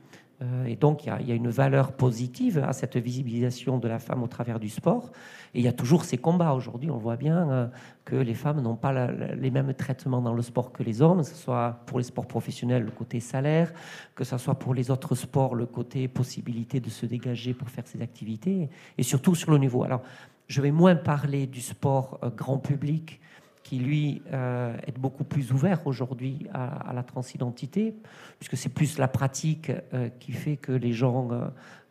[0.42, 4.22] Euh, et donc, il y, a une valeur positive à cette visibilisation de la femme
[4.22, 5.12] au travers du sport.
[5.54, 6.54] Et il y a toujours ces combats.
[6.54, 7.68] Aujourd'hui, on voit bien euh,
[8.06, 11.28] que les femmes n'ont pas les mêmes traitements dans le sport que les hommes, que
[11.28, 13.74] ce soit pour les sports professionnels, le côté salaire,
[14.16, 17.88] que ce soit pour les autres sports, le côté possibilité de se dégager pour faire
[17.88, 19.84] ses activités, et surtout sur le niveau.
[19.84, 20.02] Alors,
[20.48, 23.20] je vais moins parler du sport grand public
[23.68, 27.94] qui lui euh, est beaucoup plus ouvert aujourd'hui à, la transidentité,
[28.40, 31.28] puisque c'est plus la pratique euh, qui fait que les gens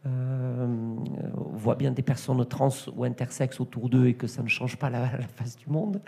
[0.07, 0.87] euh,
[1.35, 4.89] voient bien des personnes trans ou intersexes autour d'eux et que ça ne change pas
[4.89, 6.01] la, face du monde,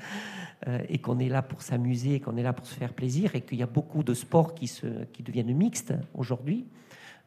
[0.88, 3.58] et qu'on est là pour s'amuser, qu'on est là pour se faire plaisir, et qu'il
[3.58, 6.66] y a beaucoup de sports qui, se, qui deviennent mixtes aujourd'hui,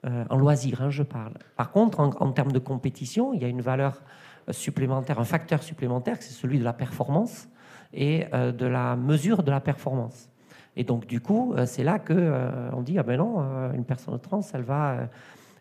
[0.04, 1.34] en loisir, hein, je parle.
[1.56, 4.02] Par contre, en, en termes de compétition, il y a une valeur
[4.50, 7.48] supplémentaire, un facteur supplémentaire, c'est celui de la performance
[7.94, 10.30] et euh, de la mesure de la performance.
[10.76, 13.40] Et donc, du coup, euh, c'est là que euh, on dit ah ben non,
[13.74, 15.10] une personne trans, elle va,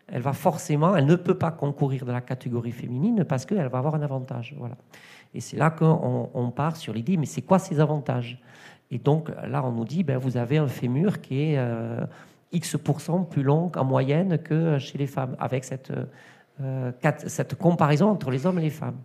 [0.07, 3.79] elle va forcément, elle ne peut pas concourir de la catégorie féminine parce qu'elle va
[3.79, 4.55] avoir un avantage.
[4.57, 4.75] Voilà.
[5.33, 8.41] Et c'est là qu'on on part sur l'idée, mais c'est quoi ces avantages?
[8.89, 11.59] Et donc là, on nous dit, ben, vous avez un fémur qui est
[12.51, 15.93] X% plus long en moyenne que chez les femmes, avec cette,
[17.27, 18.97] cette comparaison entre les hommes et les femmes.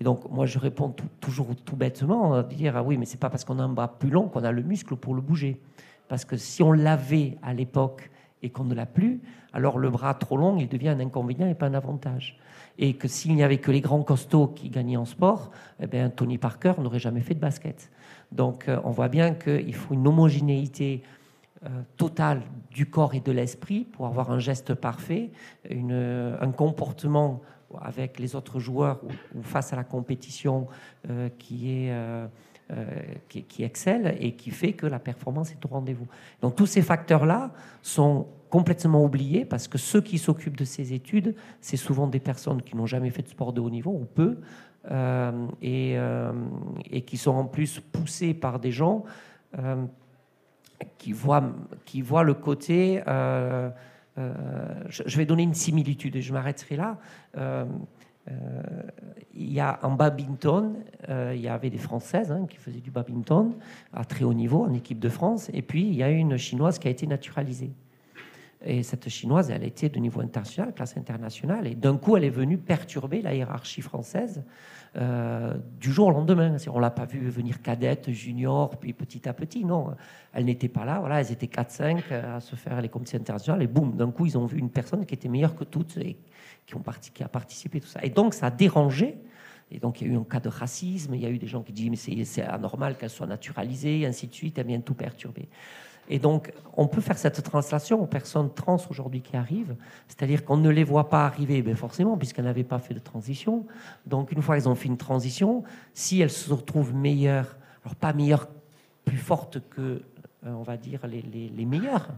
[0.00, 3.28] Et donc, moi, je réponds toujours tout bêtement, de dire ah oui, mais c'est pas
[3.28, 5.60] parce qu'on a un bras plus long qu'on a le muscle pour le bouger.
[6.08, 8.10] Parce que si on l'avait à l'époque
[8.42, 9.20] et qu'on ne l'a plus,
[9.52, 12.38] alors le bras trop long, il devient un inconvénient et pas un avantage.
[12.78, 16.08] Et que s'il n'y avait que les grands costauds qui gagnaient en sport, eh bien,
[16.08, 17.90] Tony Parker n'aurait jamais fait de basket.
[18.32, 21.02] Donc, euh, on voit bien qu'il faut une homogénéité
[21.66, 22.40] euh, totale
[22.70, 25.30] du corps et de l'esprit pour avoir un geste parfait,
[25.68, 27.42] une, un comportement
[27.80, 29.00] avec les autres joueurs
[29.34, 30.66] ou, face à la compétition
[31.38, 31.92] qui est
[33.28, 36.06] qui, qui, excelle et qui fait que la performance est au rendez-vous.
[36.40, 37.50] Donc tous ces facteurs-là
[37.82, 42.62] sont complètement oubliés parce que ceux qui s'occupent de ces études, c'est souvent des personnes
[42.62, 44.38] qui n'ont jamais fait de sport de haut niveau ou peu,
[45.62, 49.04] et, qui sont en plus poussées par des gens
[50.98, 51.42] qui voit
[52.24, 53.02] le côté.
[54.20, 56.98] Euh, euh, je, vais donner une similitude et je m'arrêterai là.
[57.36, 57.64] Euh,
[59.34, 60.76] il y a en badminton,
[61.08, 63.54] il y avait des Françaises hein, qui faisaient du badminton
[63.92, 66.78] à très haut niveau en équipe de France, et puis il y a une Chinoise
[66.78, 67.72] qui a été naturalisée.
[68.62, 72.30] Et cette Chinoise, elle était de niveau international, classe internationale, et d'un coup, elle est
[72.30, 74.44] venue perturber la hiérarchie française
[74.96, 76.56] euh, du jour au lendemain.
[76.68, 79.64] On l'a pas vu venir cadette, junior, puis petit à petit.
[79.64, 79.94] Non,
[80.34, 80.98] elle n'était pas là.
[80.98, 83.62] Voilà, elles étaient 4-5 à se faire les compétitions internationales.
[83.62, 86.18] Et boum, d'un coup, ils ont vu une personne qui était meilleure que toutes et
[86.66, 88.00] qui a participé tout ça.
[88.02, 89.18] Et donc, ça a dérangé.
[89.70, 91.14] Et donc, il y a eu un cas de racisme.
[91.14, 94.06] Il y a eu des gens qui disent mais c'est anormal qu'elle soit naturalisée, et
[94.06, 94.58] ainsi de suite.
[94.58, 95.48] Elle vient tout perturber.
[96.12, 99.76] Et donc, on peut faire cette translation aux personnes trans aujourd'hui qui arrivent,
[100.08, 103.64] c'est-à-dire qu'on ne les voit pas arriver, ben forcément, puisqu'elles n'avaient pas fait de transition.
[104.06, 105.62] Donc, une fois qu'elles ont fait une transition,
[105.94, 108.48] si elles se retrouvent meilleures, alors pas meilleures,
[109.04, 112.08] plus fortes que, euh, on va dire, les, les, meilleures,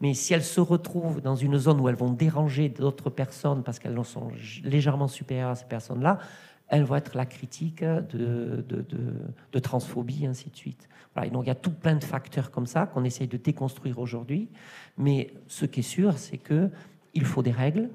[0.00, 3.78] mais si elles se retrouvent dans une zone où elles vont déranger d'autres personnes parce
[3.78, 4.30] qu'elles sont
[4.62, 6.18] légèrement supérieures à ces personnes-là,
[6.68, 8.84] elles vont être la critique de, de,
[9.52, 10.88] de, transphobie, ainsi de suite.
[11.14, 13.98] Voilà, donc il y a tout plein de facteurs comme ça qu'on essaye de déconstruire
[13.98, 14.48] aujourd'hui.
[14.96, 16.70] Mais ce qui est sûr, c'est que
[17.12, 17.90] il faut des règles,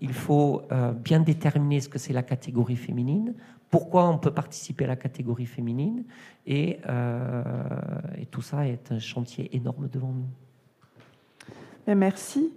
[0.00, 3.34] il faut euh, bien déterminer ce que c'est la catégorie féminine,
[3.70, 6.04] pourquoi on peut participer à la catégorie féminine,
[6.46, 7.42] et, euh,
[8.18, 11.94] et tout ça est un chantier énorme devant nous.
[11.94, 12.52] Merci.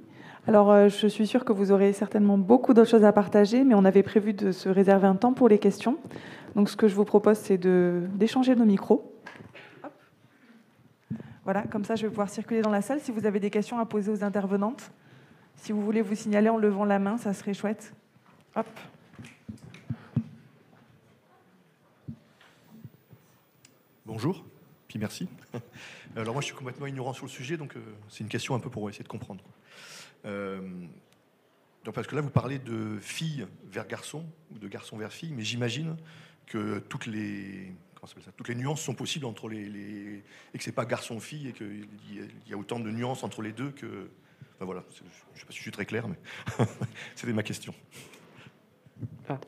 [0.48, 3.74] Alors, euh, je suis sûre que vous aurez certainement beaucoup d'autres choses à partager, mais
[3.74, 5.98] on avait prévu de se réserver un temps pour les questions.
[6.56, 9.12] Donc, ce que je vous propose, c'est d'échanger nos micros.
[11.44, 13.00] Voilà, comme ça, je vais pouvoir circuler dans la salle.
[13.00, 14.92] Si vous avez des questions à poser aux intervenantes,
[15.56, 17.94] si vous voulez vous signaler en levant la main, ça serait chouette.
[18.56, 18.68] Hop.
[24.06, 24.46] Bonjour,
[24.88, 25.28] puis merci.
[26.16, 28.60] Alors moi, je suis complètement ignorant sur le sujet, donc euh, c'est une question un
[28.60, 29.44] peu pour essayer de comprendre.
[30.26, 30.62] Euh,
[31.84, 35.34] donc parce que là, vous parlez de filles vers garçons, ou de garçons vers filles,
[35.36, 35.98] mais j'imagine
[36.48, 37.74] que toutes les,
[38.08, 41.54] ça, toutes les nuances sont possibles entre les, les et que c'est pas garçon-fille et
[41.54, 41.88] qu'il
[42.48, 44.10] y a autant de nuances entre les deux que.
[44.60, 46.18] voilà, je ne sais pas si je suis très clair, mais
[47.16, 47.74] c'était ma question.
[49.28, 49.40] Ah.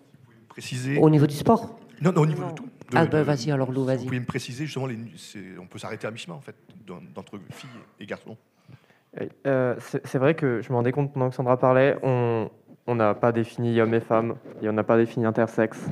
[0.49, 0.97] préciser.
[0.97, 1.79] Au niveau du sport?
[2.01, 2.69] Non, non, au niveau de tout.
[2.93, 3.99] Ah, ben vas-y, alors Lou, vas-y.
[3.99, 4.97] Vous pouvez me préciser justement, les,
[5.59, 7.69] on peut s'arrêter à mi-chemin en fait, d'entre filles
[7.99, 8.37] et garçons.
[9.45, 12.49] Euh, c'est vrai que je me rendais compte pendant que Sandra parlait, on
[12.87, 15.85] n'a pas défini hommes et femmes, et on n'a pas défini intersexe.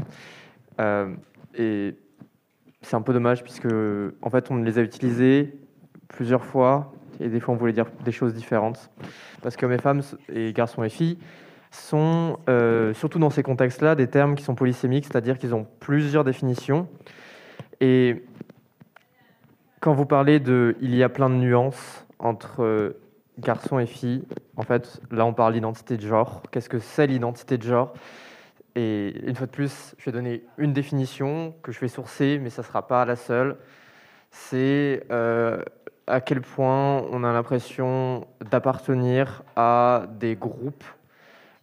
[0.79, 1.13] Euh,
[1.57, 1.95] et
[2.81, 3.67] c'est un peu dommage puisque
[4.21, 5.57] en fait on les a utilisés
[6.09, 8.91] plusieurs fois et des fois on voulait dire des choses différentes.
[9.41, 11.17] Parce que hommes et femmes et garçons et filles
[11.71, 16.23] sont, euh, surtout dans ces contextes-là, des termes qui sont polysémiques, c'est-à-dire qu'ils ont plusieurs
[16.23, 16.87] définitions.
[17.81, 18.23] Et
[19.81, 22.95] quand vous parlez de il y a plein de nuances entre
[23.39, 24.23] garçons et filles.
[24.57, 26.41] En fait, là, on parle d'identité de genre.
[26.51, 27.93] Qu'est-ce que c'est l'identité de genre?
[28.75, 32.49] Et une fois de plus, je vais donner une définition que je vais sourcer, mais
[32.49, 33.57] ça ne sera pas la seule.
[34.31, 35.61] C'est euh,
[36.07, 40.83] à quel point on a l'impression d'appartenir à des groupes.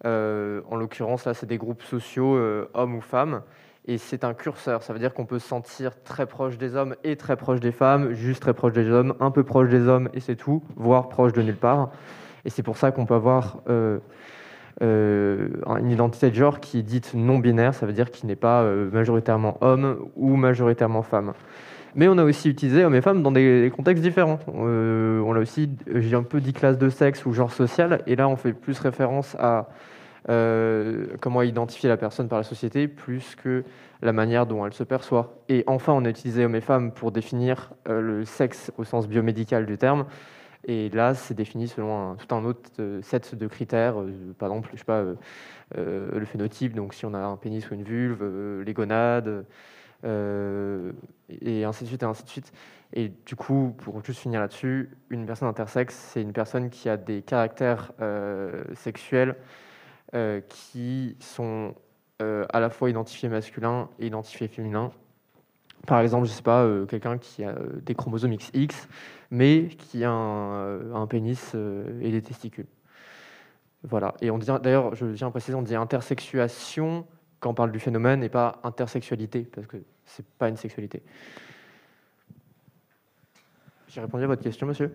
[0.04, 3.42] Euh, en l'occurrence, là, c'est des groupes sociaux, euh, hommes ou femmes,
[3.86, 4.82] et c'est un curseur.
[4.82, 7.72] Ça veut dire qu'on peut se sentir très proche des hommes et très proche des
[7.72, 11.08] femmes, juste très proche des hommes, un peu proche des hommes et c'est tout, voire
[11.08, 11.90] proche de nulle part.
[12.44, 13.98] Et c'est pour ça qu'on peut avoir euh,
[14.80, 18.64] une identité de genre qui est dite non binaire, ça veut dire qu'il n'est pas
[18.64, 21.32] majoritairement homme ou majoritairement femme.
[21.94, 24.38] Mais on a aussi utilisé hommes et femmes dans des contextes différents.
[24.46, 28.28] on a aussi, j'ai un peu dit classe de sexe ou genre social, et là
[28.28, 29.68] on fait plus référence à
[30.28, 33.64] euh, comment identifier la personne par la société, plus que
[34.02, 35.42] la manière dont elle se perçoit.
[35.48, 39.08] Et enfin, on a utilisé hommes et femmes pour définir euh, le sexe au sens
[39.08, 40.06] biomédical du terme.
[40.64, 43.96] Et là, c'est défini selon tout un autre euh, set de critères.
[44.38, 45.04] par exemple, je sais pas,
[45.74, 49.44] le phénotype, donc si on a un pénis ou une vulve, les gonades,
[50.04, 52.52] et ainsi de suite, et ainsi de suite.
[52.94, 56.96] Et du coup, pour juste finir là-dessus, une personne intersexe, c'est une personne qui a
[56.96, 57.92] des caractères
[58.74, 59.36] sexuels
[60.14, 61.74] euh, qui sont
[62.20, 64.92] euh, à la fois identifiés masculins et identifiés féminins.
[65.86, 68.88] Par exemple, je sais pas, euh, quelqu'un qui a des chromosomes XX,
[69.30, 71.54] mais qui a un, pénis
[72.02, 72.66] et des testicules.
[73.84, 74.12] Voilà.
[74.20, 77.06] Et on dit d'ailleurs, je viens à préciser, on dit intersexuation
[77.42, 81.02] quand on parle du phénomène et pas intersexualité, parce que c'est pas une sexualité.
[83.88, 84.94] J'ai répondu à votre question, monsieur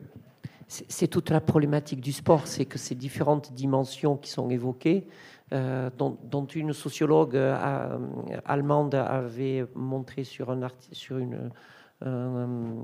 [0.68, 5.08] C'est toute la problématique du sport, c'est que ces différentes dimensions qui sont évoquées,
[5.52, 7.98] euh, dont, une sociologue euh,
[8.46, 11.52] allemande avait montré sur, un sur une,
[12.06, 12.84] un,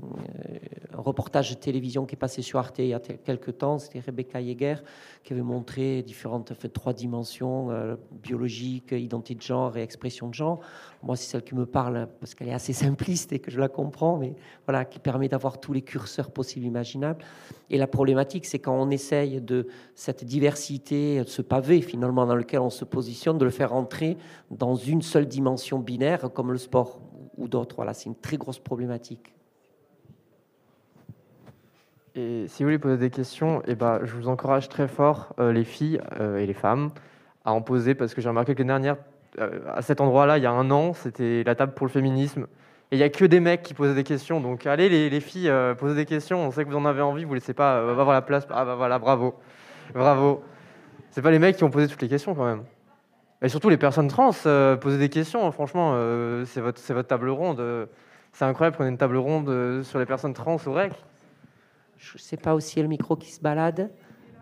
[0.92, 3.78] reportage de télévision qui est passé sur Arte il y a quelques temps.
[3.78, 4.76] C'était Rebecca Yeager
[5.22, 10.34] qui avait montré différentes fait, trois dimensions euh, biologiques, identité de genre et expression de
[10.34, 10.60] genre.
[11.02, 13.68] Moi, c'est celle qui me parle parce qu'elle est assez simpliste et que je la
[13.68, 14.34] comprends, mais
[14.66, 17.24] voilà, qui permet d'avoir tous les curseurs possibles imaginables.
[17.70, 22.60] Et la problématique, c'est quand on essaye de cette diversité, ce pavé finalement dans lequel
[22.60, 24.16] on se positionne, de le faire entrer
[24.50, 27.00] dans une seule dimension binaire comme le sport
[27.36, 27.76] ou d'autres.
[27.76, 29.34] Voilà, c'est une très grosse problématique.
[32.14, 35.52] Et si vous voulez poser des questions, eh ben, je vous encourage très fort, euh,
[35.52, 36.90] les filles euh, et les femmes,
[37.44, 38.96] à en poser, parce que j'ai remarqué que les dernières,
[39.40, 42.46] euh, à cet endroit-là, il y a un an, c'était la table pour le féminisme.
[42.92, 44.40] Et il n'y a que des mecs qui posaient des questions.
[44.40, 46.46] Donc allez, les, les filles, posez des questions.
[46.46, 48.46] On sait que vous en avez envie, vous ne laissez pas avoir la place.
[48.50, 49.34] Ah bah voilà, bravo.
[49.92, 50.44] Bravo.
[51.10, 52.62] C'est pas les mecs qui ont posé toutes les questions quand même.
[53.44, 57.28] Et surtout les personnes trans, euh, poser des questions, franchement, euh, c'est votre, votre, table
[57.28, 57.62] ronde.
[58.32, 60.92] c'est incroyable qu'on ait une table ronde euh, sur les personnes trans au REC.
[61.98, 63.90] Je ne sais pas aussi le micro qui se balade.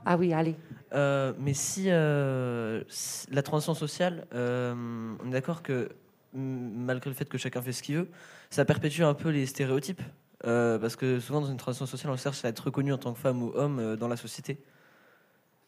[0.07, 0.55] Ah oui, allez.
[0.92, 5.88] mais si la transition sociale, on est d'accord que
[6.32, 8.09] malgré le fait que chacun fait ce qu'il veut,
[8.50, 10.03] ça perpétue un peu les stéréotypes.
[10.44, 13.18] parce que souvent dans une transition sociale, on cherche à être reconnu en tant que
[13.18, 14.59] femme ou homme dans la société.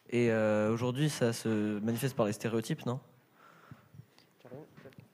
[0.09, 0.31] Et
[0.71, 2.99] aujourd'hui, ça se manifeste par les stéréotypes, non?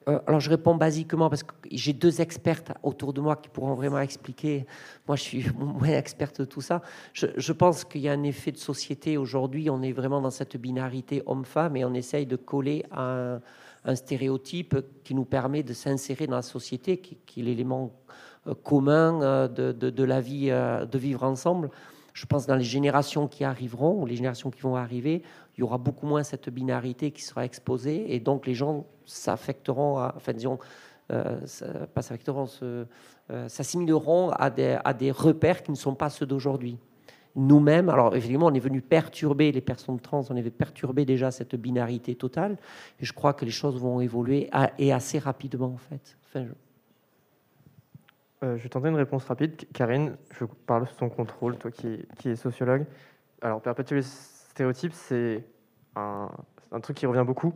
[0.07, 3.75] Euh, alors je réponds basiquement parce que j'ai deux expertes autour de moi qui pourront
[3.75, 4.65] vraiment expliquer.
[5.07, 6.81] Moi, je suis moins experte de tout ça.
[7.13, 9.69] Je, pense qu'il y a un effet de société aujourd'hui.
[9.69, 13.39] On est vraiment dans cette binarité homme-femme et on essaye de coller à
[13.85, 17.91] un, stéréotype qui nous permet de s'insérer dans la société, qui, est l'élément
[18.47, 21.69] euh, commun euh, de, la vie, de vivre ensemble.
[22.13, 25.23] Je pense dans les générations qui arriveront, ou les générations qui vont arriver,
[25.57, 29.99] il y aura beaucoup moins cette binarité qui sera exposée et donc les gens s'affecteront,
[30.15, 30.59] enfin disons,
[31.11, 31.39] euh,
[31.93, 32.85] pas s'affecteront, euh,
[33.49, 36.77] s'assimileront à des, à repères qui ne sont pas ceux d'aujourd'hui.
[37.35, 41.55] Nous-mêmes, alors évidemment, on est venu perturber les personnes trans, on avait perturbé déjà cette
[41.55, 42.57] binarité totale,
[42.99, 46.17] et je crois que les choses vont évoluer et assez rapidement en fait.
[46.35, 46.41] Je...
[48.43, 49.55] Euh, vais tenter une réponse rapide.
[49.73, 52.85] Karine, je parle sous ton contrôle, toi qui, qui es sociologue.
[53.41, 54.01] Alors, perpétuer
[54.51, 55.45] stéréotypes, c'est
[55.95, 56.29] un,
[56.81, 57.53] truc qui revient beaucoup.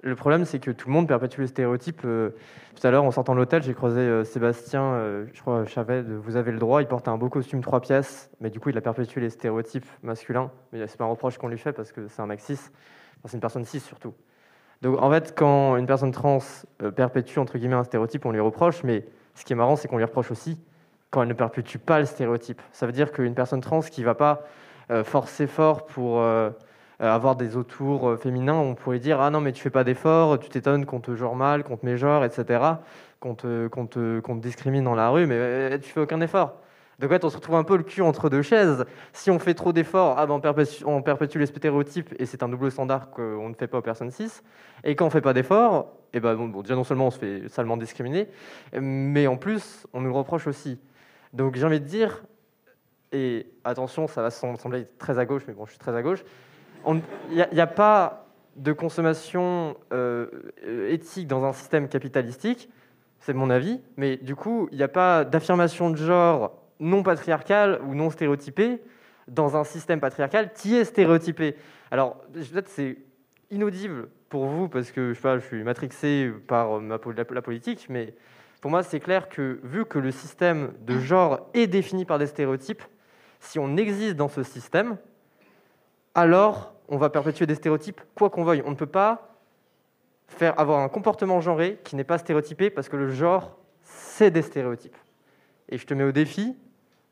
[0.00, 2.02] Le problème, c'est que tout le monde perpétue les stéréotypes.
[2.04, 2.30] Euh,
[2.74, 6.02] tout à l'heure, en sortant de l'hôtel, j'ai croisé euh, Sébastien, euh, je crois, Chavet,
[6.02, 6.80] Vous avez le droit.
[6.80, 9.86] Il porte un beau costume trois pièces, mais du coup, il a perpétué les stéréotypes
[10.02, 10.50] masculins.
[10.72, 12.56] Mais c'est pas un reproche qu'on lui fait parce que c'est un mec c'est
[13.32, 14.14] une personne cis surtout.
[14.80, 16.38] Donc, en fait, quand une personne trans
[16.94, 18.84] perpétue, entre guillemets, un stéréotype, on lui reproche.
[18.84, 20.60] Mais ce qui est marrant, c'est qu'on lui reproche aussi
[21.10, 22.62] quand elle ne perpétue pas le stéréotype.
[22.72, 24.44] Ça veut dire qu'une personne trans qui va pas
[24.90, 26.50] euh, forcer fort pour euh,
[27.00, 30.38] avoir des autours euh, féminins, on pourrait dire ah non mais tu fais pas d'efforts,
[30.38, 32.60] tu t'étonnes qu'on te genre mal, qu'on te genre, etc.,
[33.18, 36.54] qu'on te, qu'on te, te, discrimine dans la rue, mais tu fais aucun effort.
[36.98, 38.86] Donc fait, on se retrouve un peu le cul entre deux chaises.
[39.12, 42.42] Si on fait trop d'efforts, ah ben on, perpétue, on, perpétue, les stéréotypes et c'est
[42.42, 44.30] un double standard qu'on ne fait pas aux personnes cis.
[44.82, 47.18] Et quand on fait pas d'efforts, et eh ben bon, déjà non seulement on se
[47.18, 48.28] fait salement discriminer,
[48.80, 50.78] mais en plus on nous reproche aussi.
[51.34, 52.22] Donc j'ai envie de dire,
[53.12, 56.24] et attention, ça va sembler très à gauche, mais bon, je suis très à gauche,
[56.86, 57.02] il
[57.52, 58.26] n'y a, pas
[58.56, 60.28] de consommation euh,
[60.88, 62.70] éthique dans un système capitalistique,
[63.18, 67.80] c'est mon avis, mais du coup, il n'y a pas d'affirmation de genre non patriarcal
[67.86, 68.80] ou non stéréotypée
[69.26, 71.56] dans un système patriarcal qui est stéréotypé.
[71.90, 72.98] Alors, peut-être c'est
[73.50, 76.98] inaudible pour vous parce que je, sais pas, je suis matrixé par ma,
[77.30, 78.14] la politique, mais
[78.60, 82.26] pour moi, c'est clair que vu que le système de genre est défini par des
[82.26, 82.82] stéréotypes,
[83.40, 84.96] si on existe dans ce système,
[86.14, 88.62] alors on va perpétuer des stéréotypes, quoi qu'on veuille.
[88.64, 89.36] On ne peut pas
[90.28, 94.42] faire avoir un comportement genré qui n'est pas stéréotypé parce que le genre, c'est des
[94.42, 94.96] stéréotypes.
[95.68, 96.56] Et je te mets au défi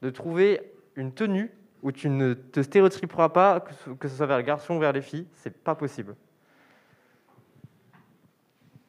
[0.02, 1.50] de trouver une tenue
[1.82, 3.60] où tu ne te stéréotyperas pas,
[3.98, 6.16] que ce soit vers les garçons ou vers les filles, c'est pas possible.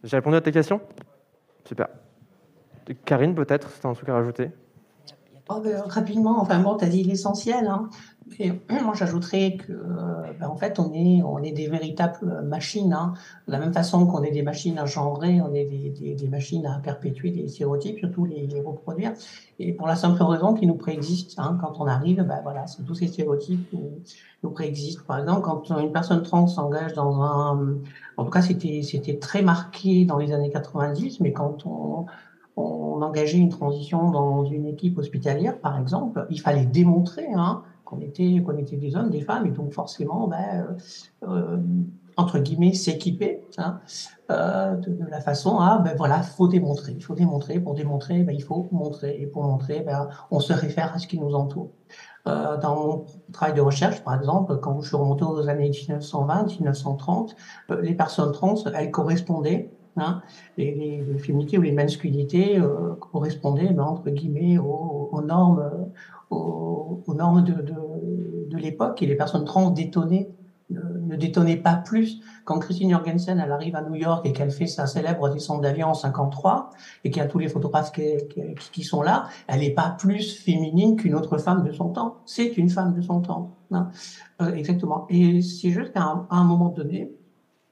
[0.04, 0.82] J'ai répondu à tes questions?
[1.66, 1.88] Super.
[3.06, 4.52] Karine, peut-être, c'est un truc à rajouter?
[5.48, 7.68] Oh, ben, rapidement, enfin bon, tu as dit l'essentiel.
[7.68, 7.89] Hein.
[8.39, 12.93] Et moi, j'ajouterais que, euh, ben, en fait, on est, on est des véritables machines.
[12.93, 13.14] Hein.
[13.48, 16.28] De la même façon qu'on est des machines à genrer, on est des, des, des
[16.28, 19.14] machines à perpétuer des stéréotypes, surtout les, les, reproduire.
[19.60, 21.38] Et pour la simple raison qu'ils nous préexistent.
[21.38, 21.60] Hein.
[21.62, 24.00] Quand on arrive, ben voilà, c'est tous ces stéréotypes nous,
[24.41, 25.06] nous préexistent.
[25.06, 27.76] Par exemple, quand une personne trans s'engage dans un,
[28.18, 32.08] en tout cas, c'était très marqué dans les années 90, mais quand on,
[32.58, 37.99] on engageait une transition dans une équipe hospitalière, par exemple, il fallait démontrer, hein, qu'on
[37.99, 40.78] était, était des hommes, des femmes, et donc forcément, ben,
[41.24, 41.58] euh, euh,
[42.18, 43.80] entre guillemets, s'équiper hein,
[44.32, 48.24] euh, de, de, la façon à, ben voilà, faut démontrer, il faut démontrer, pour démontrer,
[48.24, 51.36] ben, il faut montrer, et pour montrer, ben, on se réfère à ce qui nous
[51.36, 51.70] entoure.
[52.28, 56.60] Euh, dans mon travail de recherche, par exemple, quand je suis remonté aux années 1920,
[56.60, 57.36] 1930,
[57.70, 60.22] euh, les personnes trans, elles correspondaient Hein,
[60.58, 65.72] les, les, les, féminités ou les masculinités euh, correspondaient, ben, entre guillemets, aux, aux normes,
[66.30, 67.74] aux, aux normes de, de,
[68.50, 70.30] de l'époque et les personnes trans détonnaient,
[70.70, 72.20] ne, détonnaient pas plus.
[72.43, 75.89] Quand Christine Jorgensen elle arrive à New York et qu'elle fait sa célèbre descente d'avion
[75.89, 76.72] en 53
[77.04, 78.41] et qu'il y a tous les photographes qui, qui,
[78.72, 82.18] qui sont là, elle n'est pas plus féminine qu'une autre femme de son temps.
[82.26, 83.56] C'est une femme de son temps.
[83.72, 83.89] Hein.
[84.41, 85.06] Euh, exactement.
[85.10, 87.12] Et c'est juste qu'à un, un, moment donné,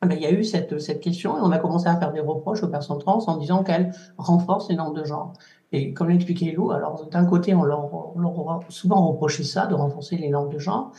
[0.06, 2.64] ben, il y a eu cette, question et on a commencé à faire des reproches
[2.64, 5.34] aux personnes trans en disant qu'elles renforcent les normes de genre.
[5.72, 9.66] Et comme l'expliquait Lou, alors d'un côté, on leur, on leur a souvent reproché ça,
[9.66, 10.92] de renforcer les normes de genre,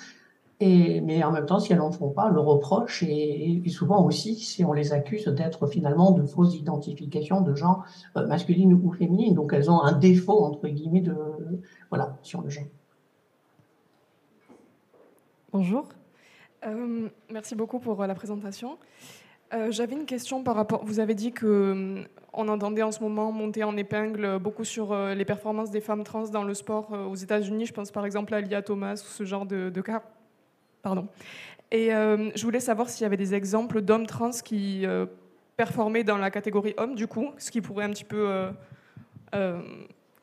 [0.60, 4.36] mais en même temps, si elles n'en font pas, le reproche, et, et, souvent aussi,
[4.36, 7.84] si on les accuse d'être finalement de fausses identifications de genre
[8.16, 9.34] euh, masculine ou féminine.
[9.34, 11.16] Donc elles ont un défaut, entre guillemets, de,
[11.90, 12.64] voilà, sur le genre.
[15.52, 15.86] Bonjour.
[16.66, 18.78] Euh, merci beaucoup pour euh, la présentation.
[19.52, 20.84] Euh, J'avais une question par rapport.
[20.84, 25.24] Vous avez dit que on entendait en ce moment monter en épingle beaucoup sur les
[25.24, 27.66] performances des femmes trans dans le sport aux États-Unis.
[27.66, 30.02] Je pense par exemple à Lia Thomas ou ce genre de, cas.
[30.82, 31.06] Pardon.
[31.70, 34.84] Et je voulais savoir s'il y avait des exemples d'hommes trans qui
[35.56, 38.48] performaient dans la catégorie homme, du coup, ce qui pourrait un petit peu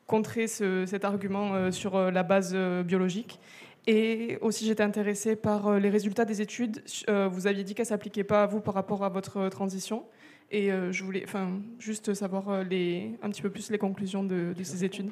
[0.06, 3.40] contrer ce, cet argument sur la base biologique.
[3.86, 6.82] Et aussi, j'étais intéressée par euh, les résultats des études.
[7.08, 10.04] Euh, vous aviez dit qu'elles ne s'appliquaient pas à vous par rapport à votre transition.
[10.50, 14.84] Et euh, je voulais enfin, juste savoir un petit peu plus les conclusions de, ces
[14.84, 15.10] études.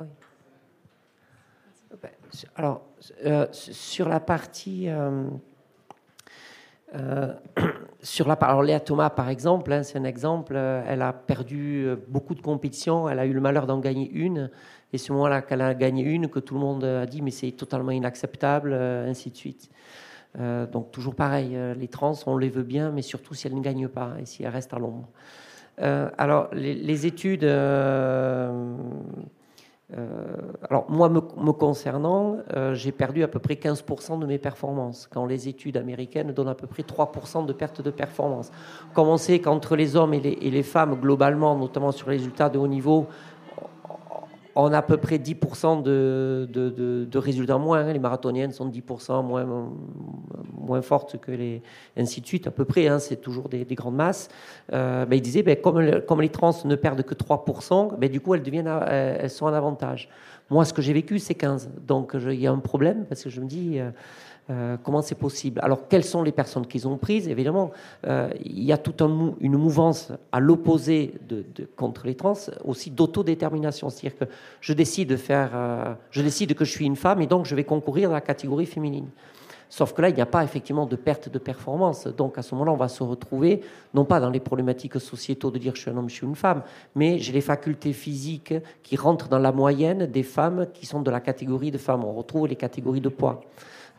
[0.00, 0.06] Oui.
[2.56, 2.82] Alors,
[3.24, 4.88] euh, sur la partie.
[4.88, 5.24] Euh,
[6.94, 7.34] euh,
[8.02, 10.56] sur la alors Léa Thomas, par exemple, hein, c'est un exemple.
[10.56, 13.08] Elle a perdu beaucoup de compétitions.
[13.08, 14.50] Elle a eu le malheur d'en gagner une.
[14.92, 17.52] Et c'est moment-là qu'elle a gagné une, que tout le monde a dit mais c'est
[17.52, 19.70] totalement inacceptable, euh, ainsi de suite.
[20.38, 23.54] Euh, donc toujours pareil, euh, les trans, on les veut bien, mais surtout si elles
[23.54, 25.08] ne gagnent pas et si elles restent à l'ombre.
[25.82, 28.10] Alors les, études, alors
[30.90, 32.36] moi me, concernant,
[32.74, 36.54] j'ai perdu à peu près 15% de mes performances, quand les études américaines donnent à
[36.54, 38.52] peu près 3% de perte de performance.
[38.92, 42.58] Comme on sait qu'entre les hommes et les femmes, globalement, notamment sur les résultats de
[42.58, 43.06] haut niveau,
[44.62, 47.86] on a à peu près 10% de, de, résultats moins.
[47.86, 47.92] Hein.
[47.92, 49.46] Les marathoniennes sont 10% moins,
[50.56, 51.62] moins fortes que les.
[51.96, 52.88] ainsi de suite, à peu près.
[52.88, 52.98] Hein.
[52.98, 54.28] C'est toujours des, des, grandes masses.
[54.72, 58.20] Euh, ben, il disait, ben, comme, comme, les trans ne perdent que 3%, ben, du
[58.20, 60.08] coup, elles, deviennent, elles sont en avantage.
[60.50, 61.70] Moi, ce que j'ai vécu, c'est 15.
[61.86, 63.78] Donc, il y a un problème parce que je me dis.
[63.78, 63.90] Euh,
[64.48, 65.60] euh, comment c'est possible?
[65.62, 67.28] Alors, quelles sont les personnes qu'ils ont prises?
[67.28, 67.70] Évidemment,
[68.04, 71.44] euh, il y a toute un, une mouvance à l'opposé de,
[71.76, 72.34] contre les trans,
[72.64, 73.90] aussi d'autodétermination.
[73.90, 74.24] C'est-à-dire que
[74.60, 77.62] je décide, de faire, je décide que je suis une femme et donc je vais
[77.62, 79.06] concourir dans la catégorie féminine.
[79.70, 82.08] Sauf que là, il n'y a pas effectivement de perte de performance.
[82.08, 83.62] Donc à ce moment-là, on va se retrouver,
[83.94, 86.34] non pas dans les problématiques sociétaux de dire je suis un homme, je suis une
[86.34, 86.62] femme,
[86.96, 88.52] mais j'ai les facultés physiques
[88.82, 92.04] qui rentrent dans la moyenne des femmes qui sont de la catégorie de femmes.
[92.04, 93.42] On retrouve les catégories de poids.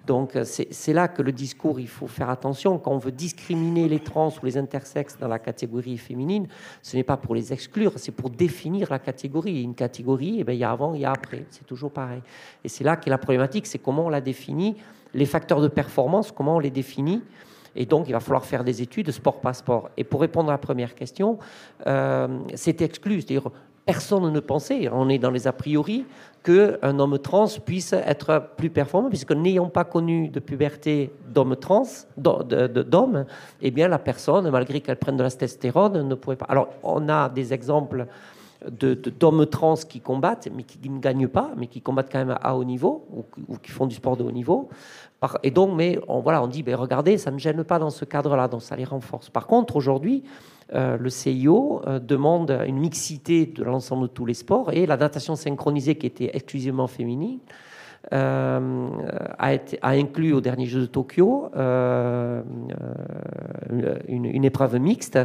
[0.06, 2.80] Donc c'est là que le discours, il faut faire attention.
[2.80, 6.48] Quand on veut discriminer les trans ou les intersexes dans la catégorie féminine,
[6.82, 9.62] ce n'est pas pour les exclure, c'est pour définir la catégorie.
[9.62, 11.46] Une catégorie, eh bien, il y a avant, il y a après.
[11.52, 12.22] C'est toujours pareil.
[12.64, 14.76] Et c'est là qu'est la problématique, c'est comment on la définit,
[15.14, 17.22] les facteurs de performance, comment on les définit.
[17.76, 19.90] Et donc, il va falloir faire des études sport par sport.
[19.98, 21.40] Et pour répondre à la première question,
[21.88, 23.22] euh, c'est exclu.
[23.22, 23.50] C'est-à-dire,
[23.86, 26.06] personne ne pensait, on est dans les a priori,
[26.44, 31.88] qu'un homme trans puisse être plus performant, puisque n'ayant pas connu de puberté d'homme trans,
[32.18, 33.26] d'homme,
[33.62, 36.48] eh bien la personne, malgré qu'elle prenne de la testostérone, ne pourrait pas.
[36.50, 38.08] Alors, on a des exemples
[38.70, 42.56] d'hommes trans qui combattent, mais qui ne gagnent pas, mais qui combattent quand même à
[42.56, 44.70] haut niveau, ou, qui font du sport de haut niveau.
[45.44, 48.06] Et donc, mais on, voilà, on dit, ben, regardez, ça ne gêne pas dans ce
[48.06, 49.30] cadre-là, donc ça les renforce.
[49.30, 50.24] Par contre, aujourd'hui,
[50.74, 54.98] euh, le CIO euh, demande une mixité de l'ensemble de tous les sports et la
[54.98, 57.40] natation synchronisée qui était exclusivement féminine
[58.14, 58.90] euh,
[59.38, 62.42] a, été, a, inclus au dernier Jeux de Tokyo euh,
[64.08, 65.20] une, une, épreuve mixte.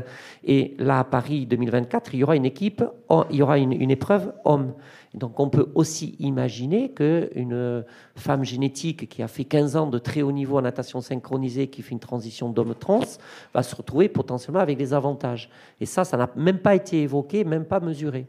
[0.45, 2.85] Et là, à Paris 2024, il y aura une équipe,
[3.31, 4.73] il y aura une, une épreuve homme.
[5.15, 10.21] Donc on peut aussi imaginer qu'une femme génétique qui a fait 15 ans de très
[10.21, 13.01] haut niveau en natation synchronisée, qui fait une transition d'homme trans,
[13.55, 15.49] va se retrouver potentiellement avec des avantages.
[15.81, 18.27] Et ça, ça n'a même pas été évoqué, même pas mesuré.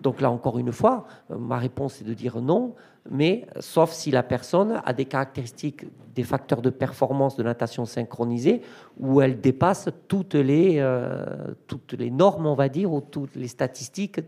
[0.00, 2.74] Donc là, encore une fois, ma réponse est de dire non,
[3.10, 8.62] mais sauf si la personne a des caractéristiques, des facteurs de performance de natation synchronisée,
[8.98, 13.48] où elle dépasse toutes les, euh, toutes les normes, on va dire, ou toutes les
[13.48, 14.20] statistiques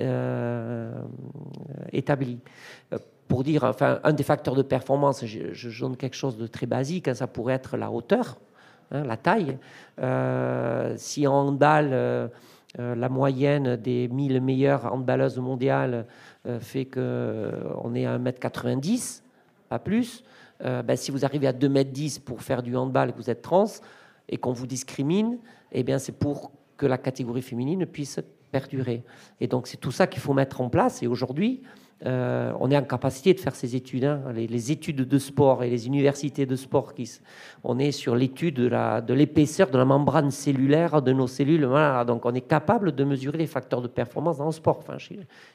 [0.00, 0.92] euh,
[1.92, 2.38] établi.
[2.92, 6.66] Euh, pour dire, enfin, un des facteurs de performance, je, donne quelque chose de très
[6.66, 8.38] basique, hein, ça pourrait être la hauteur,
[8.90, 9.58] hein, la taille.
[10.00, 12.30] Euh, si en handball,
[12.78, 16.06] la moyenne des 1000 meilleures handballeuses mondiales
[16.60, 19.22] fait qu'on est à 1m90,
[19.68, 20.24] pas plus,
[20.60, 23.66] ben, si vous arrivez à 2m10 pour faire du handball et que vous êtes trans
[24.28, 25.38] et qu'on vous discrimine,
[25.72, 28.20] eh bien c'est pour que la catégorie féminine puisse
[28.50, 29.04] perdurer.
[29.40, 31.02] Et donc c'est tout ça qu'il faut mettre en place.
[31.02, 31.62] Et aujourd'hui,
[32.04, 34.04] euh, on est en capacité de faire ces études.
[34.04, 34.22] Hein.
[34.34, 37.10] Les, études de sport et les universités de sport, qui,
[37.62, 41.64] on est sur l'étude de l'épaisseur de, de, la membrane cellulaire de nos cellules.
[41.64, 42.04] Voilà.
[42.04, 44.78] Donc on est capable de mesurer les facteurs de performance dans le sport.
[44.78, 44.96] Enfin,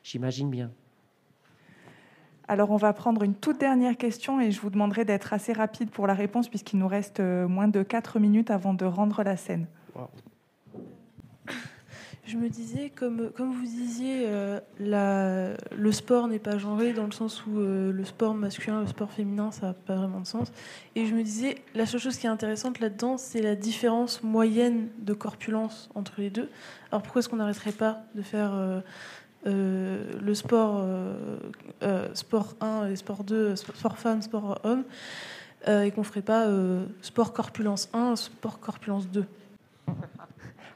[0.03, 0.71] j'imagine bien.
[2.49, 5.91] Alors on va prendre une toute dernière question et je vous demanderai d'être assez rapide
[5.91, 9.37] pour la réponse puisqu'il nous reste euh, moins de 4 minutes avant de rendre la
[9.37, 9.67] scène.
[12.29, 17.11] Je me disais, comme, comme vous disiez, euh, le sport n'est pas genré dans le
[17.11, 20.51] sens où euh, le sport masculin, le sport féminin, ça n'a pas vraiment de sens.
[20.95, 24.89] Et je me disais, la seule chose qui est intéressante là-dedans, c'est la différence moyenne
[24.99, 26.49] de corpulence entre les deux.
[26.91, 30.85] Alors pourquoi est-ce qu'on n'arrêterait pas de faire euh, le sport,
[32.13, 34.83] sport 1 et sport 2, sport femme, sport homme,
[35.67, 36.45] et qu'on ne ferait pas
[37.01, 39.25] sport corpulence 1, sport corpulence 2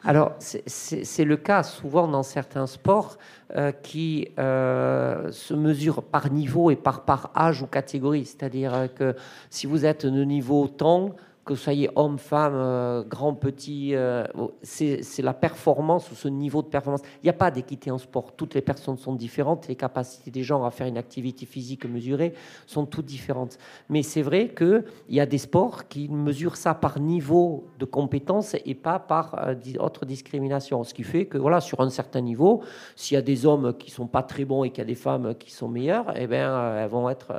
[0.05, 3.17] alors, c'est le cas souvent dans certains sports
[3.55, 8.25] euh, qui euh, se mesurent par niveau et par, par âge ou catégorie.
[8.25, 9.15] C'est-à-dire que
[9.49, 11.15] si vous êtes de niveau temps,
[11.45, 14.25] que vous soyez homme, femme, euh, grand, petit, euh,
[14.61, 17.01] c'est la performance ou ce niveau de performance.
[17.21, 18.33] Il n'y a pas d'équité en sport.
[18.35, 19.67] Toutes les personnes sont différentes.
[19.67, 22.33] Les capacités des gens à faire une activité physique mesurée
[22.65, 23.57] sont toutes différentes.
[23.89, 28.55] Mais c'est vrai qu'il y a des sports qui mesurent ça par niveau de compétence
[28.65, 30.83] et pas par euh, autre discrimination.
[30.83, 32.63] Ce qui fait que, voilà, sur un certain niveau,
[32.95, 34.95] s'il y a des hommes qui sont pas très bons et qu'il y a des
[34.95, 37.33] femmes qui sont meilleures, eh bien, elles vont être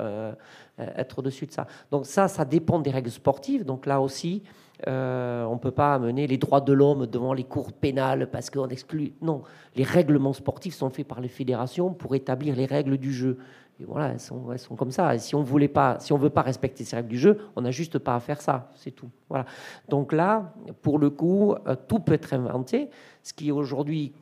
[0.78, 1.66] être au-dessus de ça.
[1.90, 3.64] Donc ça, ça dépend des règles sportives.
[3.64, 4.42] Donc là aussi,
[4.88, 8.50] euh, on ne peut pas amener les droits de l'homme devant les cours pénales parce
[8.50, 9.12] qu'on exclut.
[9.22, 9.42] Non,
[9.76, 13.38] les règlements sportifs sont faits par les fédérations pour établir les règles du jeu.
[13.80, 15.14] Et voilà, elles sont, elles sont comme ça.
[15.14, 17.62] Et si on voulait pas, si on veut pas respecter ces règles du jeu, on
[17.62, 19.08] n'a juste pas à faire ça, c'est tout.
[19.28, 19.46] Voilà.
[19.88, 20.52] Donc là,
[20.82, 22.88] pour le coup, euh, tout peut être inventé.
[23.22, 24.12] Ce qui aujourd'hui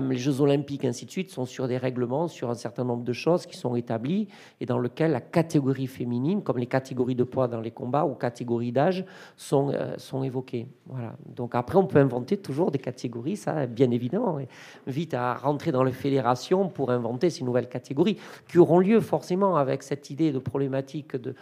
[0.00, 3.12] les Jeux Olympiques, ainsi de suite, sont sur des règlements, sur un certain nombre de
[3.12, 4.28] choses qui sont établies
[4.60, 8.14] et dans lesquelles la catégorie féminine, comme les catégories de poids dans les combats ou
[8.14, 9.04] catégories d'âge,
[9.36, 10.66] sont, euh, sont évoquées.
[10.86, 11.14] Voilà.
[11.26, 14.38] Donc après, on peut inventer toujours des catégories, ça, bien évidemment.
[14.86, 18.18] Vite à rentrer dans les fédérations pour inventer ces nouvelles catégories
[18.48, 21.34] qui auront lieu forcément avec cette idée de problématique de,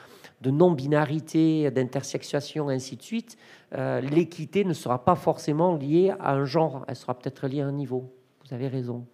[0.44, 3.36] non-binarité, d'intersexuation, ainsi de suite.
[3.74, 7.66] Euh, l'équité ne sera pas forcément liée à un genre, elle sera peut-être liée à
[7.66, 8.12] un niveau.
[8.50, 9.06] Vous avez raison.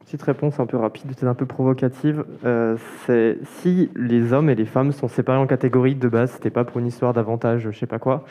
[0.00, 2.24] Petite réponse un peu rapide, peut-être un peu provocative.
[2.44, 6.50] Euh, c'est si les hommes et les femmes sont séparés en catégories de base, c'était
[6.50, 8.24] pas pour une histoire d'avantage, je sais pas quoi.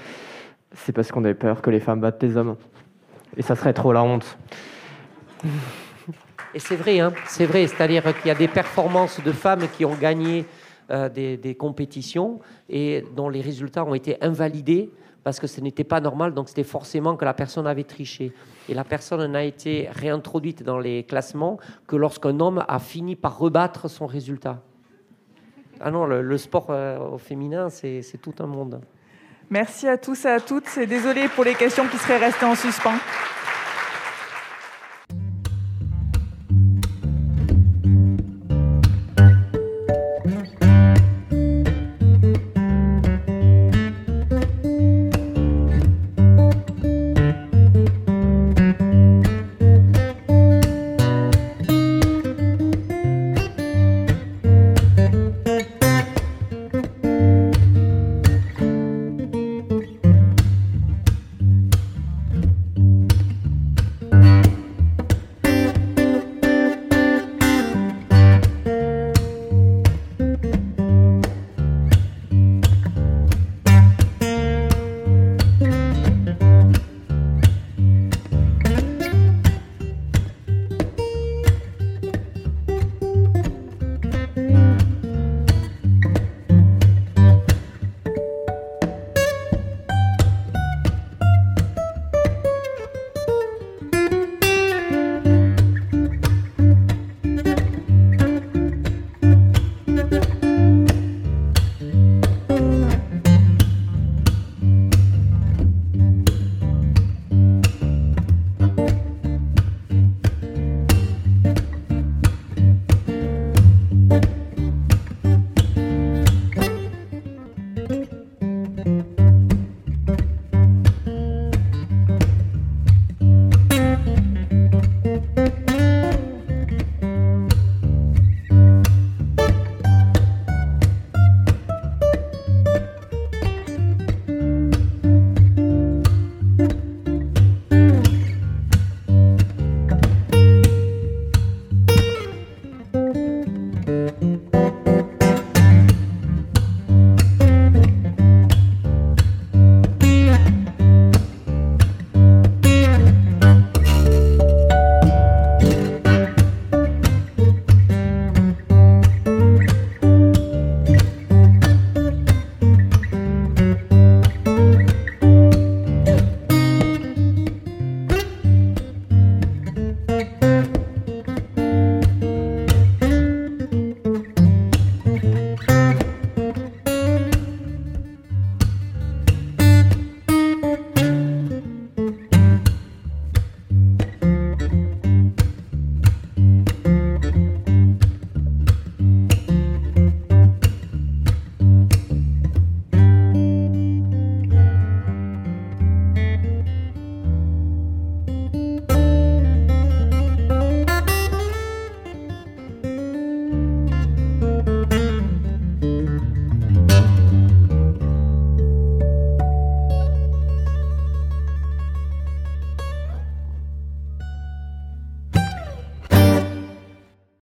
[0.73, 2.57] C'est parce qu'on avait peur que les femmes battent les hommes.
[3.38, 4.38] Et ça serait trop la honte.
[6.53, 7.65] Et c'est vrai, hein, c'est vrai.
[7.67, 10.43] C'est-à-dire qu'il y a des performances de femmes qui ont gagné
[10.91, 14.89] euh, des, des, compétitions et dont les résultats ont été invalidés
[15.28, 18.32] parce que ce n'était pas normal, donc c'était forcément que la personne avait triché.
[18.69, 23.38] Et la personne n'a été réintroduite dans les classements que lorsqu'un homme a fini par
[23.38, 24.61] rebattre son résultat.
[25.82, 28.80] Ah non, le, sport euh, au féminin, c'est tout un monde.
[29.49, 30.78] Merci à tous et à toutes.
[30.78, 32.95] Et désolé pour les questions qui seraient restées en suspens.